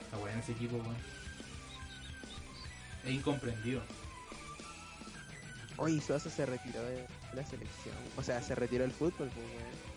[0.04, 0.98] Está bueno ese equipo, weón.
[3.06, 3.82] Es incomprendido.
[5.78, 7.96] Oye, Suazo se retiró de la selección.
[8.18, 9.90] O sea, se retiró del fútbol, pues, weón.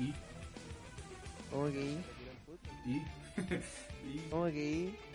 [0.00, 0.14] Y,
[1.50, 1.84] ¿Cómo que
[2.86, 2.96] y,
[4.06, 4.18] y.
[4.30, 5.11] ¿Cómo que?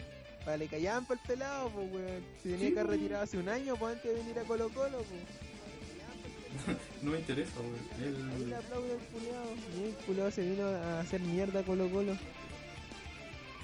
[0.48, 2.24] Vale, callaban por el pelado, pues, weón.
[2.42, 5.22] Se tenía que retirado hace un año, pues, antes de venir a Colo Colo, pues.
[7.04, 7.76] No me interesa, weón.
[7.98, 9.46] Ahí El- le aplaudo al culiao.
[9.78, 12.18] Y el culiao se vino a hacer mierda a Colo Colo.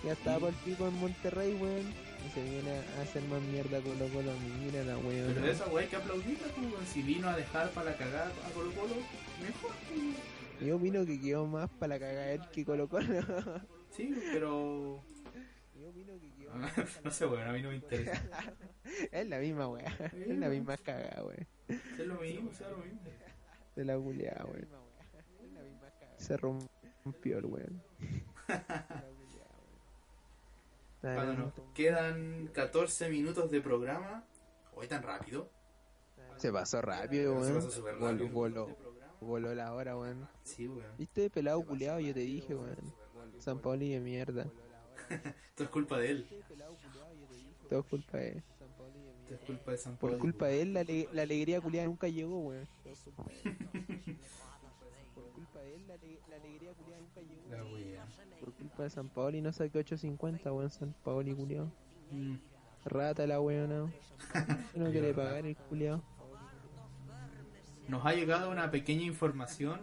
[0.03, 1.93] Ya estaba por el pico en Monterrey, weón.
[2.27, 4.31] Y se viene a hacer más mierda a Colo Colo.
[4.61, 5.33] Mira la weón.
[5.33, 6.85] Pero de esa hay que aplaudirla, pues, weón.
[6.93, 8.95] Si vino a dejar para la cagada a Colo Colo,
[9.41, 10.15] mejor, pues, weón.
[10.67, 13.05] Yo opino que quedó más para la cagada que Colo Colo.
[13.95, 15.01] Sí, pero.
[15.79, 16.42] Yo opino que quedó
[17.03, 18.21] no sé, weón, a mí no me interesa.
[19.11, 19.85] Es la misma weá.
[20.13, 21.47] Es la misma cagada, weón.
[21.67, 22.99] Es lo mismo, es lo mismo.
[23.75, 24.67] De la culiada, weón.
[26.17, 27.81] Se rompió el weón.
[31.01, 34.23] Cuando nos quedan 14 minutos de programa,
[34.75, 35.49] hoy tan rápido.
[36.37, 37.55] Se pasó rápido, Se weón.
[37.55, 38.29] pasó súper Voló, rápido.
[38.29, 38.77] voló,
[39.21, 40.27] voló la hora, weón.
[40.43, 40.85] Sí, weón.
[40.97, 41.99] ¿Viste, pelado culiado?
[41.99, 42.77] Yo te dije, weón.
[43.39, 44.45] San Pauli de mierda.
[45.49, 46.27] Esto es culpa de él.
[47.69, 48.43] Todo es culpa de él.
[49.23, 50.83] Esto es culpa de San Por culpa de él, la,
[51.13, 52.67] la alegría culiada nunca llegó, weón.
[55.15, 57.49] Por culpa de él, la, ale- la alegría culiada nunca llegó.
[57.51, 58.05] La wea.
[58.39, 60.69] Por culpa de San Paoli no saqué 850, weón.
[60.69, 61.71] San Paoli culiado.
[62.11, 62.35] Mm.
[62.85, 63.91] Rata la weón, no.
[64.75, 66.03] No quiere pagar el culiado.
[67.87, 69.81] Nos ha llegado una pequeña información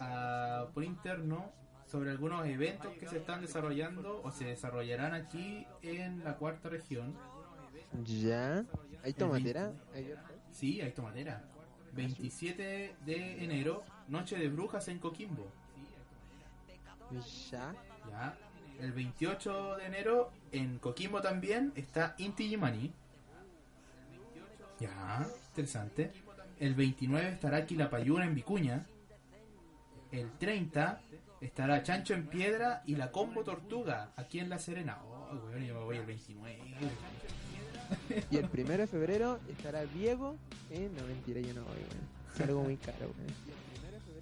[0.00, 1.52] ah, por interno
[1.94, 7.14] sobre algunos eventos que se están desarrollando o se desarrollarán aquí en la cuarta región.
[8.02, 8.64] ¿Ya?
[9.04, 9.70] ¿Hay tomatera?
[9.94, 10.12] ¿Hay
[10.50, 11.44] Sí, hay tomatera.
[11.92, 15.46] 27 de enero, Noche de Brujas en Coquimbo.
[17.52, 17.72] ¿Ya?
[18.10, 18.36] Ya.
[18.80, 22.92] El 28 de enero, en Coquimbo también, está Inti Gimani.
[24.80, 26.10] Ya, interesante.
[26.58, 28.84] El 29 estará Quilapayuna en Vicuña.
[30.10, 31.00] El 30
[31.44, 34.98] estará Chancho en Piedra y la Combo Tortuga aquí en La Serena.
[35.04, 36.58] Oh, weón, yo me voy el 29.
[38.30, 40.36] Y el primero de febrero estará Diego.
[40.70, 42.08] Eh, no, mentira, yo no voy, weón.
[42.34, 43.34] Es algo muy caro, weón.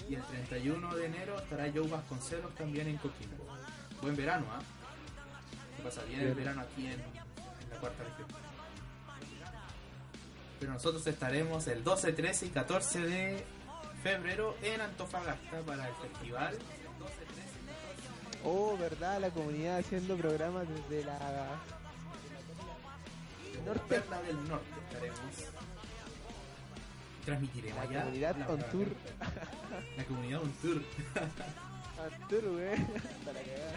[0.09, 3.45] Y el 31 de enero estará Joe Vasconcelos también en Coquimbo.
[4.03, 4.61] Buen verano, ¿ah?
[5.77, 8.29] Se pasa bien el verano aquí en, en la cuarta región.
[10.59, 13.45] Pero nosotros estaremos el 12, 13 y 14 de
[14.03, 16.59] febrero en Antofagasta para el festival.
[18.45, 21.19] Oh, verdad, la comunidad haciendo programas desde la.
[23.65, 23.83] Norte.
[23.89, 25.21] Perla del Norte estaremos.
[27.25, 28.01] Transmitiremos La allá.
[28.03, 28.87] comunidad la- on tour.
[29.97, 30.83] La comunidad on tour.
[32.23, 32.87] Arturo, weón.
[33.25, 33.77] Para cagar.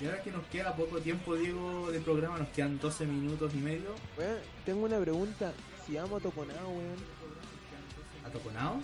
[0.00, 3.58] Y ahora que nos queda poco tiempo, Diego, de programa, nos quedan 12 minutos y
[3.58, 3.94] medio.
[4.16, 5.52] Weón, tengo una pregunta.
[5.86, 6.96] Si vamos a Toconao, weón,
[8.26, 8.80] ¿A Toconao?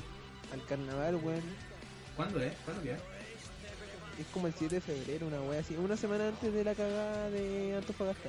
[0.52, 1.42] al carnaval, weón,
[2.16, 2.52] ¿Cuándo es?
[2.64, 2.98] ¿Cuándo queda?
[4.18, 7.30] Es como el 7 de febrero, una wea así, una semana antes de la cagada
[7.30, 8.28] de Antofagasta.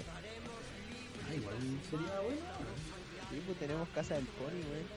[1.27, 1.55] Ah, igual
[1.89, 2.41] sería bueno.
[3.29, 4.87] Sí, pues tenemos casa del pony, weón.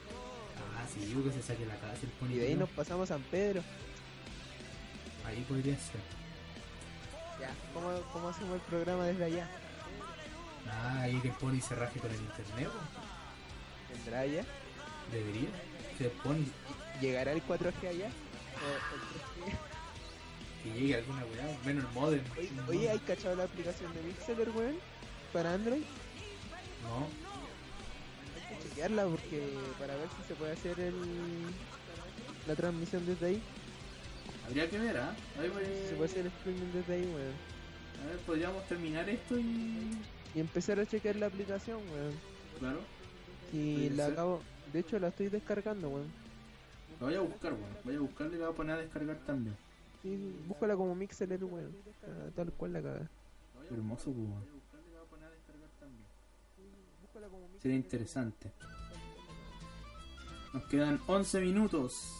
[0.76, 2.34] Ah, sí, digo que se saque la casa el pony.
[2.34, 3.62] Y de ahí nos pasamos a San Pedro.
[5.26, 6.00] Ahí podría ser.
[7.40, 9.48] Ya, ¿cómo, cómo hacemos el programa desde allá?
[10.70, 12.68] Ah, ahí que el pony se raje con el internet.
[12.68, 13.94] po.
[13.94, 14.44] ¿Vendrá allá?
[15.12, 15.48] Debería.
[15.98, 16.44] El pony
[17.00, 18.06] ¿Llegará el 4G allá?
[18.08, 19.58] ¿O el 3G?
[20.72, 22.20] que llegue alguna weá, menos el modem.
[22.36, 24.76] Oye, oye, ¿hay cachado la aplicación de Mixler, weón?
[25.32, 25.82] Para Android.
[26.82, 27.06] No,
[28.50, 30.94] Hay que chequearla porque para ver si se puede hacer el
[32.46, 33.42] la transmisión desde ahí.
[34.46, 35.14] habría que ver, ¿ah?
[35.38, 37.34] Ahí voy- Si se puede hacer el streaming desde ahí, weón.
[38.02, 39.98] A ver, podríamos terminar esto y.
[40.34, 42.14] Y empezar a chequear la aplicación, weón.
[42.58, 42.80] Claro.
[43.52, 44.12] Y la ser.
[44.12, 44.42] acabo.
[44.72, 46.06] De hecho, la estoy descargando, weón.
[47.00, 47.66] Lo voy a buscar, weón.
[47.84, 49.56] Voy a buscarle y la voy a poner a descargar también.
[50.02, 51.74] Sí, búscala como Mixler, weón.
[52.04, 53.08] Ah, Tal cual la caga.
[53.70, 54.58] Hermoso, pues, weón.
[57.60, 58.52] Sería interesante.
[60.54, 62.14] Nos quedan 11 minutos.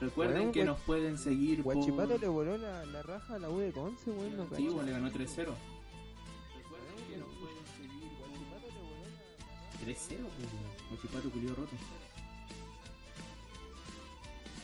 [0.00, 1.74] Recuerden Weón, que nos pueden seguir por...
[1.74, 4.36] Guachipato le voló la, la raja a la U de Conce, weón.
[4.36, 5.14] No Sí, weón, le ganó 3-0.
[5.14, 5.54] Guachipato
[7.04, 7.62] 3-0, le voló la-
[10.36, 10.90] pues, weón.
[10.90, 11.76] Mochipato culió roto.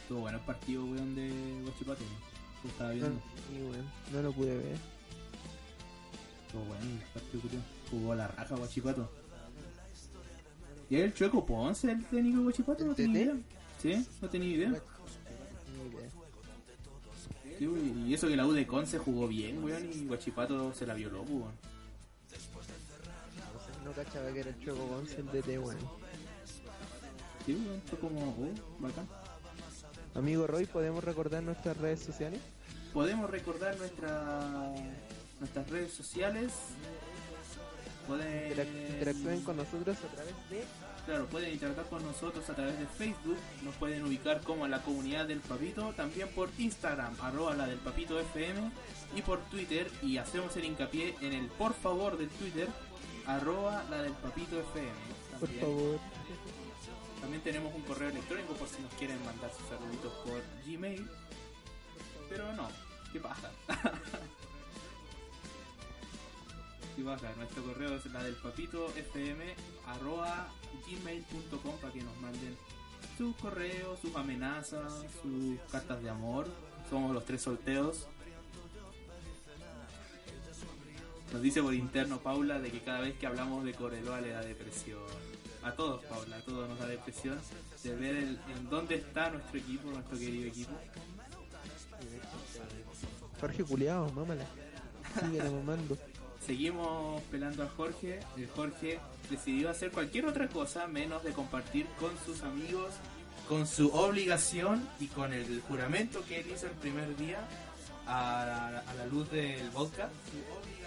[0.05, 1.31] Estuvo bueno el partido, weón, de
[1.63, 2.01] Guachipato.
[2.05, 2.35] weón.
[2.63, 3.23] Lo estaba viendo.
[3.49, 4.77] sí, weón, no lo pude ver.
[6.47, 7.63] Estuvo bueno el partido, culiao.
[7.91, 9.11] Jugó la raja Guachipato.
[10.91, 12.85] ¿Y el Chueco Ponce el técnico de Guachipato?
[12.85, 13.37] No ¿El tenía idea.
[13.81, 14.83] Sí, no tenía idea.
[17.59, 17.67] Sí,
[18.07, 21.23] y eso que la U de Conce jugó bien, weón, y Guachipato se la violó,
[21.23, 21.55] pues, weón.
[23.87, 25.79] No cachaba que era el Choco Gonce el DT, weón.
[27.47, 29.09] Sí, weón, fue como, oh, bacán.
[30.15, 32.41] Amigo Roy, ¿podemos recordar nuestras redes sociales?
[32.93, 34.73] Podemos recordar nuestra,
[35.41, 36.53] nuestras redes sociales.
[38.07, 40.65] Pueden, Interac- Interactúen con nosotros a través de
[41.07, 45.27] Claro, pueden interactuar con nosotros a través de Facebook, nos pueden ubicar como la comunidad
[45.27, 48.71] del Papito, también por Instagram, arroba la del Papito FM,
[49.15, 52.69] y por Twitter, y hacemos el hincapié en el por favor del Twitter,
[53.27, 54.91] arroba la del Papito FM.
[55.41, 55.99] Por favor.
[57.25, 61.09] También tenemos un correo electrónico por si nos quieren mandar sus saluditos por Gmail,
[62.29, 62.68] pero no,
[63.14, 63.51] ¿qué pasa?
[66.95, 67.33] ¿Qué pasa?
[67.39, 69.55] Nuestro correo es la del papito fm
[69.87, 70.49] arroba
[70.87, 72.59] gmail.com para que nos manden
[73.16, 76.47] sus correos, sus amenazas, sus cartas de amor.
[76.91, 78.07] Somos los tres solteos.
[81.33, 84.43] Nos dice por interno Paula de que cada vez que hablamos de Coreloa le da
[84.43, 85.01] depresión.
[85.65, 87.39] A todos, Paula, a todos nos da depresión
[87.83, 90.73] de ver el- en dónde está nuestro equipo, nuestro querido equipo.
[93.41, 94.45] Jorge Culeado, mámala.
[95.21, 95.97] Síguela mamando.
[96.47, 98.21] Seguimos pelando a Jorge.
[98.37, 98.99] El Jorge
[99.31, 102.93] decidió hacer cualquier otra cosa menos de compartir con sus amigos,
[103.49, 107.39] con su obligación y con el juramento que él hizo el primer día
[108.07, 110.11] a la, a la luz del vodka.
[110.31, 110.84] Su obligación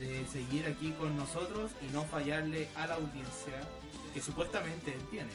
[0.00, 3.60] de seguir aquí con nosotros y no fallarle a la audiencia
[4.14, 5.30] que supuestamente él tiene.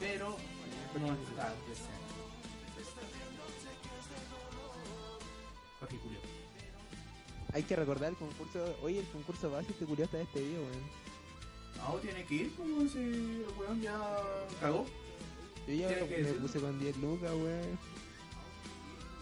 [0.00, 0.36] Pero
[1.00, 1.94] no está presente.
[5.78, 6.18] Jorge Julio.
[7.52, 8.76] Hay que recordar el concurso.
[8.82, 11.04] Oye, el concurso base, este culiao está despedido, weón.
[11.76, 13.96] No, tiene que ir como ese el weón ya
[14.60, 14.84] cagó.
[15.68, 17.78] Yo ya me, me puse con 10 lucas, weón.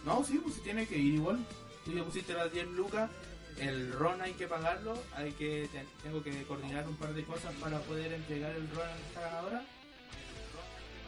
[0.06, 1.46] No, sí, pues tiene que ir igual.
[1.84, 3.10] Tú ya pusiste las 10 lucas,
[3.58, 7.52] el ron hay que pagarlo, hay que te- tengo que coordinar un par de cosas
[7.60, 9.62] para poder entregar el ron a esta ganadora.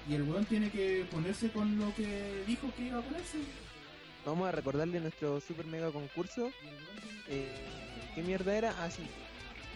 [0.09, 3.39] Y el weón tiene que ponerse con lo que dijo que iba a ponerse.
[4.27, 6.51] Vamos a recordarle nuestro super mega concurso.
[7.29, 7.49] Eh,
[8.15, 8.75] ¿Qué mierda era?
[8.85, 9.03] Ah, sí.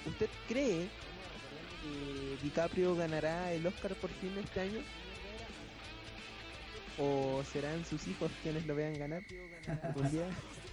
[0.07, 0.89] ¿Usted cree
[1.83, 4.81] que DiCaprio ganará el Oscar por fin este año?
[7.01, 9.23] ¿O serán sus hijos quienes lo vean ganar
[9.85, 10.27] algún día?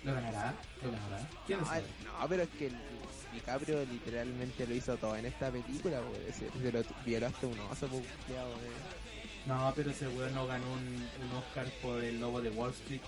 [0.03, 0.53] ¿Lo ganará?
[0.83, 1.29] ¿Lo ganará?
[1.45, 1.83] ¿Quién lo No, sabe?
[2.03, 2.75] no, pero es que el
[3.33, 7.59] DiCaprio literalmente lo hizo todo en esta película, porque se, se lo violó hasta un
[7.59, 9.05] oso, culiao, weón.
[9.45, 13.01] No, pero ese weón no ganó un, un Oscar por el lobo de Wall Street.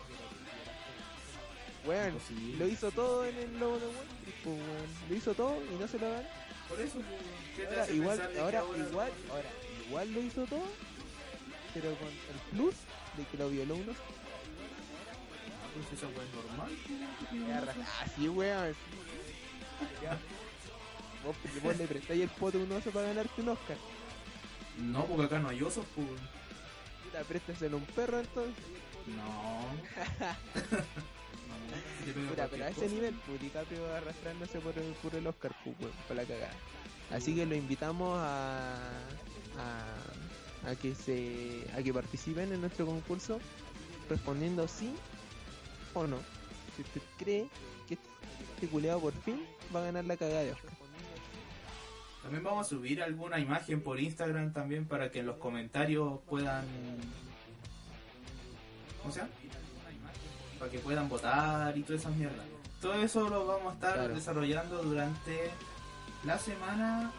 [1.85, 2.13] Weón,
[2.59, 5.09] lo hizo todo en el Lobo de Wall Street, pues, weón.
[5.09, 6.27] Lo hizo todo y no se lo ganó.
[6.69, 7.21] Por eso, pues,
[7.55, 9.49] ¿qué te Ahora, hace igual, ahora- igual, ahora,
[9.87, 10.65] igual lo hizo todo,
[11.73, 12.75] pero con el plus
[13.17, 13.93] de que lo violó uno.
[15.73, 16.71] Pues esa weá es normal.
[18.03, 18.75] Así, weón.
[21.23, 23.77] Vos, vos le prestáis el poto a un oso para ganarte un Oscar.
[24.77, 26.07] No, porque acá no hay osos, pues.
[27.03, 28.55] Puta, préstaselo a un perro entonces.
[29.07, 29.61] No.
[31.47, 32.93] no cualquier pero a ese cosa.
[32.93, 36.53] nivel, pues DiCaprio arrastrándose por el, por el Oscar, pues, por la cagada.
[37.11, 38.75] Así que lo invitamos a,
[39.57, 39.95] a,
[40.69, 43.39] a que se a que participen en nuestro concurso
[44.09, 44.93] respondiendo sí
[45.93, 46.17] o no.
[46.75, 47.47] Si usted cree
[47.87, 47.97] que
[48.55, 49.41] este culeado por fin
[49.75, 50.71] va a ganar la cagada de Oscar.
[52.21, 56.65] También vamos a subir alguna imagen por Instagram también para que en los comentarios puedan.
[59.01, 59.31] ¿Cómo se llama?
[60.59, 62.45] Para que puedan votar y todas esas mierdas.
[62.81, 64.13] Todo eso lo vamos a estar Claro.
[64.15, 65.49] desarrollando durante
[66.25, 67.11] la semana.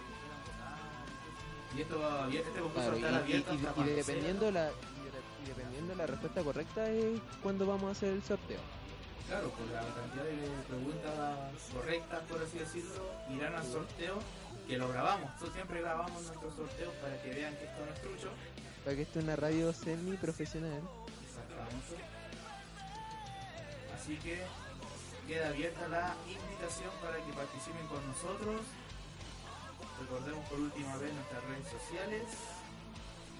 [1.76, 3.54] Y esto va abierto, este concurso Claro, va a estar y- abierto
[3.84, 8.58] y- dependiendo la y dependiendo la respuesta correcta es cuando vamos a hacer el sorteo.
[9.28, 11.38] Claro, por la cantidad de preguntas
[11.72, 14.18] correctas, por así decirlo, irán al sorteo
[14.66, 15.30] que lo grabamos.
[15.32, 18.30] Nosotros siempre grabamos nuestros sorteos para que vean que esto no es trucho.
[18.84, 20.80] Para que esto es una radio semi profesional.
[21.28, 21.96] Exactamente.
[23.94, 24.42] Así que
[25.26, 28.60] queda abierta la invitación para que participen con nosotros.
[30.00, 32.22] Recordemos por última vez nuestras redes sociales.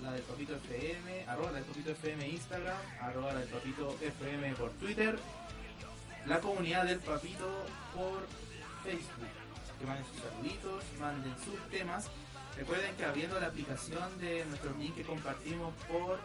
[0.03, 4.55] La del Papito FM, arroba la del Papito FM Instagram, arroba la del Papito FM
[4.55, 5.19] por Twitter.
[6.27, 8.27] La comunidad del Papito por
[8.85, 9.29] Facebook.
[9.79, 12.11] Que manden sus saluditos, manden sus temas.
[12.57, 16.19] Recuerden que abriendo la aplicación de nuestro link que compartimos por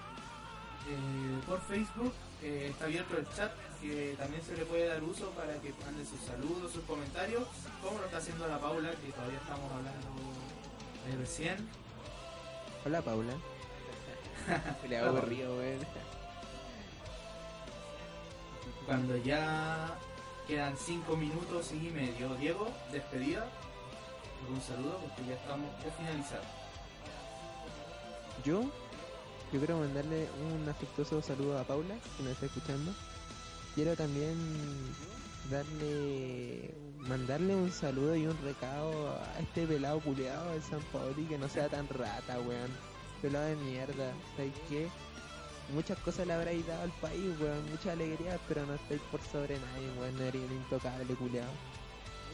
[0.89, 5.29] eh, por Facebook eh, está abierto el chat que también se le puede dar uso
[5.31, 7.43] para que manden sus saludos, sus comentarios,
[7.81, 10.07] como lo está haciendo la Paula, que todavía estamos hablando
[11.07, 11.57] de recién.
[12.85, 13.33] Hola Paula.
[14.89, 15.49] Le hago río.
[18.85, 19.97] Cuando ya
[20.47, 23.45] quedan 5 minutos y medio, Diego, despedida.
[24.49, 26.41] Un saludo porque ya estamos por finalizar.
[28.43, 28.65] Yo,
[29.53, 32.91] yo quiero mandarle un afectuoso saludo a Paula, que nos está escuchando.
[33.75, 34.35] Quiero también
[35.51, 41.37] darle, mandarle un saludo y un recado a este pelado culeado de San Paoli que
[41.37, 42.71] no sea tan rata, weón.
[43.21, 44.89] Pelado de mierda, ¿sabes qué?
[45.71, 49.59] Muchas cosas le habréis dado al país, weón, mucha alegría, pero no estáis por sobre
[49.59, 51.51] nadie, weón, no eres intocable culeado.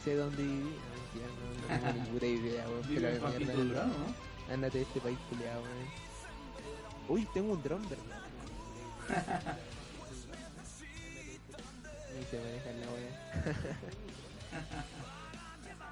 [0.06, 0.72] Sé dónde viví,
[1.16, 3.90] no, no, no tengo ni puta idea, weón, pelado de mierda.
[4.50, 6.09] Ándate de este país culiado, weón.
[7.10, 8.22] Uy, tengo un dron, ¿verdad?
[12.18, 13.66] Ni se maneja la wea.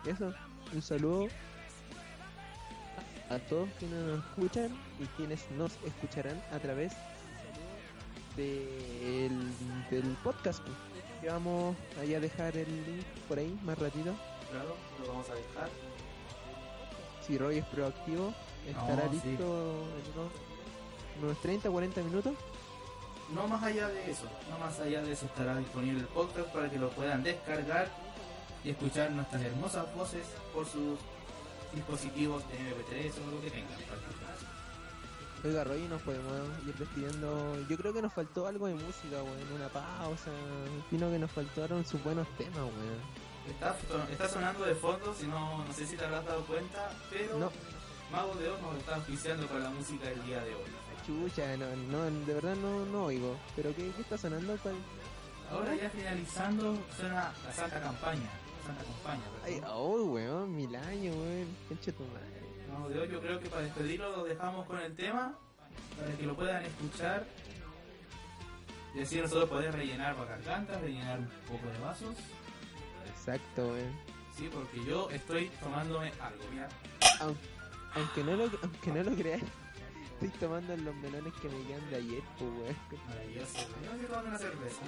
[0.11, 0.33] Eso,
[0.73, 1.27] un saludo
[3.29, 4.69] a todos quienes nos escuchan
[5.01, 6.93] y quienes nos escucharán a través
[8.37, 9.37] del,
[9.89, 10.61] del podcast.
[10.61, 10.75] pues.
[11.21, 14.13] Que vamos ahí a dejar el link por ahí más ratito.
[14.51, 15.69] Claro, lo vamos a dejar.
[17.25, 18.33] Si Roy es proactivo,
[18.67, 19.21] estará No, sí.
[19.27, 20.31] listo en unos,
[21.21, 22.33] unos 30 40 minutos.
[23.33, 26.69] No más allá de eso, no más allá de eso estará disponible el podcast para
[26.69, 27.89] que lo puedan descargar
[28.63, 30.97] y escuchar nuestras hermosas voces por sus
[31.73, 33.77] dispositivos de MP3 o lo que tengan.
[35.43, 36.33] Oiga, Roy, nos podemos
[36.65, 37.57] ir despidiendo.
[37.69, 39.51] Yo creo que nos faltó algo de música, weón.
[39.55, 40.31] Una pausa.
[40.87, 43.27] Opino que nos faltaron sus buenos temas, weón.
[43.47, 43.75] Está,
[44.11, 47.51] está sonando de fondo, si no, no sé si te habrás dado cuenta, pero No.
[48.11, 50.71] Mago de Oz nos está oficiando con la música del día de hoy.
[51.07, 53.37] Chucha, no, no, de verdad no, no oigo.
[53.55, 54.57] ¿Pero qué, qué está sonando?
[54.61, 54.75] ¿Cuál?
[55.49, 58.29] Ahora ya finalizando suena la Santa Campaña.
[58.65, 61.47] Santa Campaña, Ay, oh, weón, mil años, weón.
[61.69, 62.67] Concha tu madre.
[62.73, 65.33] Mago de Oz, yo creo que para despedirlo lo dejamos con el tema
[65.97, 67.25] para que lo puedan escuchar.
[68.93, 72.15] Y así nosotros podemos rellenar gargantas, rellenar un poco de vasos.
[73.09, 73.93] Exacto, weón.
[74.35, 76.67] Sí, porque yo estoy tomándome algo, mira.
[77.21, 77.37] Aun-
[77.95, 79.41] Aunque no lo, aunque no lo creas,
[80.19, 82.75] estoy tomando los melones que me quedan de ayer, pues, weón.
[83.07, 83.57] Maravilloso.
[83.59, 84.81] Yo me estoy tomando una cerveza.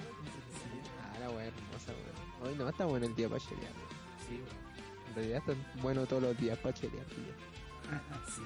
[1.02, 2.50] Ah, la weón, hermosa, weón.
[2.52, 3.90] Hoy no está bueno el día para chelear, weón.
[4.28, 4.42] Sí,
[5.10, 7.24] En realidad está bueno todos los días para chelear, tío.
[8.36, 8.42] sí.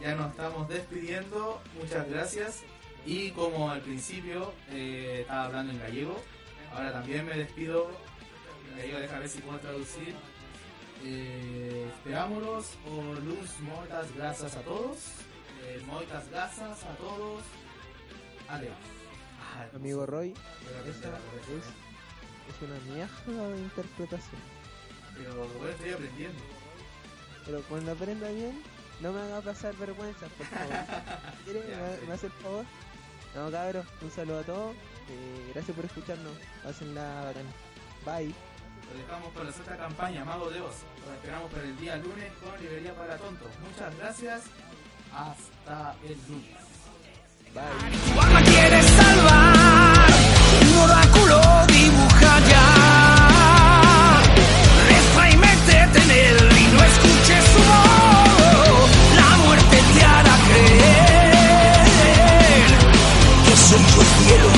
[0.00, 1.60] Ya nos estamos despidiendo.
[1.78, 2.62] Muchas gracias.
[3.04, 6.22] Y como al principio eh, estaba hablando en gallego,
[6.72, 7.90] ahora también me despido
[8.70, 8.98] en gallego.
[9.00, 10.14] Déjame ver si puedo traducir.
[11.02, 14.98] Eh, esperámonos o luz moitas gracias a todos.
[15.62, 17.42] Eh, moitas gracias a todos.
[18.48, 18.74] Adiós.
[19.40, 20.34] Ah, Amigo Roy,
[20.88, 21.64] esa es,
[22.48, 24.40] es una mierda de interpretación.
[25.16, 26.42] Pero bueno, estoy aprendiendo.
[27.44, 28.62] Pero cuando aprenda bien,
[29.00, 30.74] no me haga pasar vergüenza, por favor.
[31.44, 31.60] ¿Quiere?
[31.70, 32.64] Ya, ¿Me, me hace el favor?
[33.34, 34.74] No, cabros, un saludo a todos.
[35.08, 36.32] Eh, gracias por escucharnos.
[36.62, 37.46] Pásenla bacán.
[38.04, 38.34] Bye.
[38.90, 40.76] Lo dejamos con la otra campaña, Mago de Oz.
[41.06, 43.48] Lo esperamos para el día lunes con Librería para Tontos.
[43.68, 44.42] Muchas gracias.
[45.14, 46.60] Hasta el lunes.
[47.54, 47.62] Bye.
[48.14, 50.10] Tu alma quiere salvar,
[50.70, 52.66] un oráculo dibuja ya.
[54.88, 58.90] Reza y métete en él y no escuches su voz.
[59.16, 61.80] La muerte te hará creer
[63.46, 64.48] que soy yo el cielo,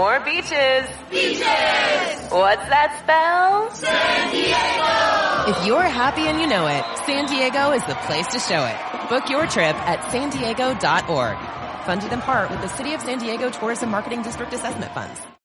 [0.00, 0.88] more beaches.
[1.10, 2.32] Beaches!
[2.32, 3.70] What's that spell?
[3.74, 5.52] San Diego!
[5.52, 9.08] If you're happy and you know it, San Diego is the place to show it.
[9.10, 11.36] Book your trip at san diego.org.
[11.84, 15.29] Funded in part with the City of San Diego Tourism Marketing District Assessment Funds.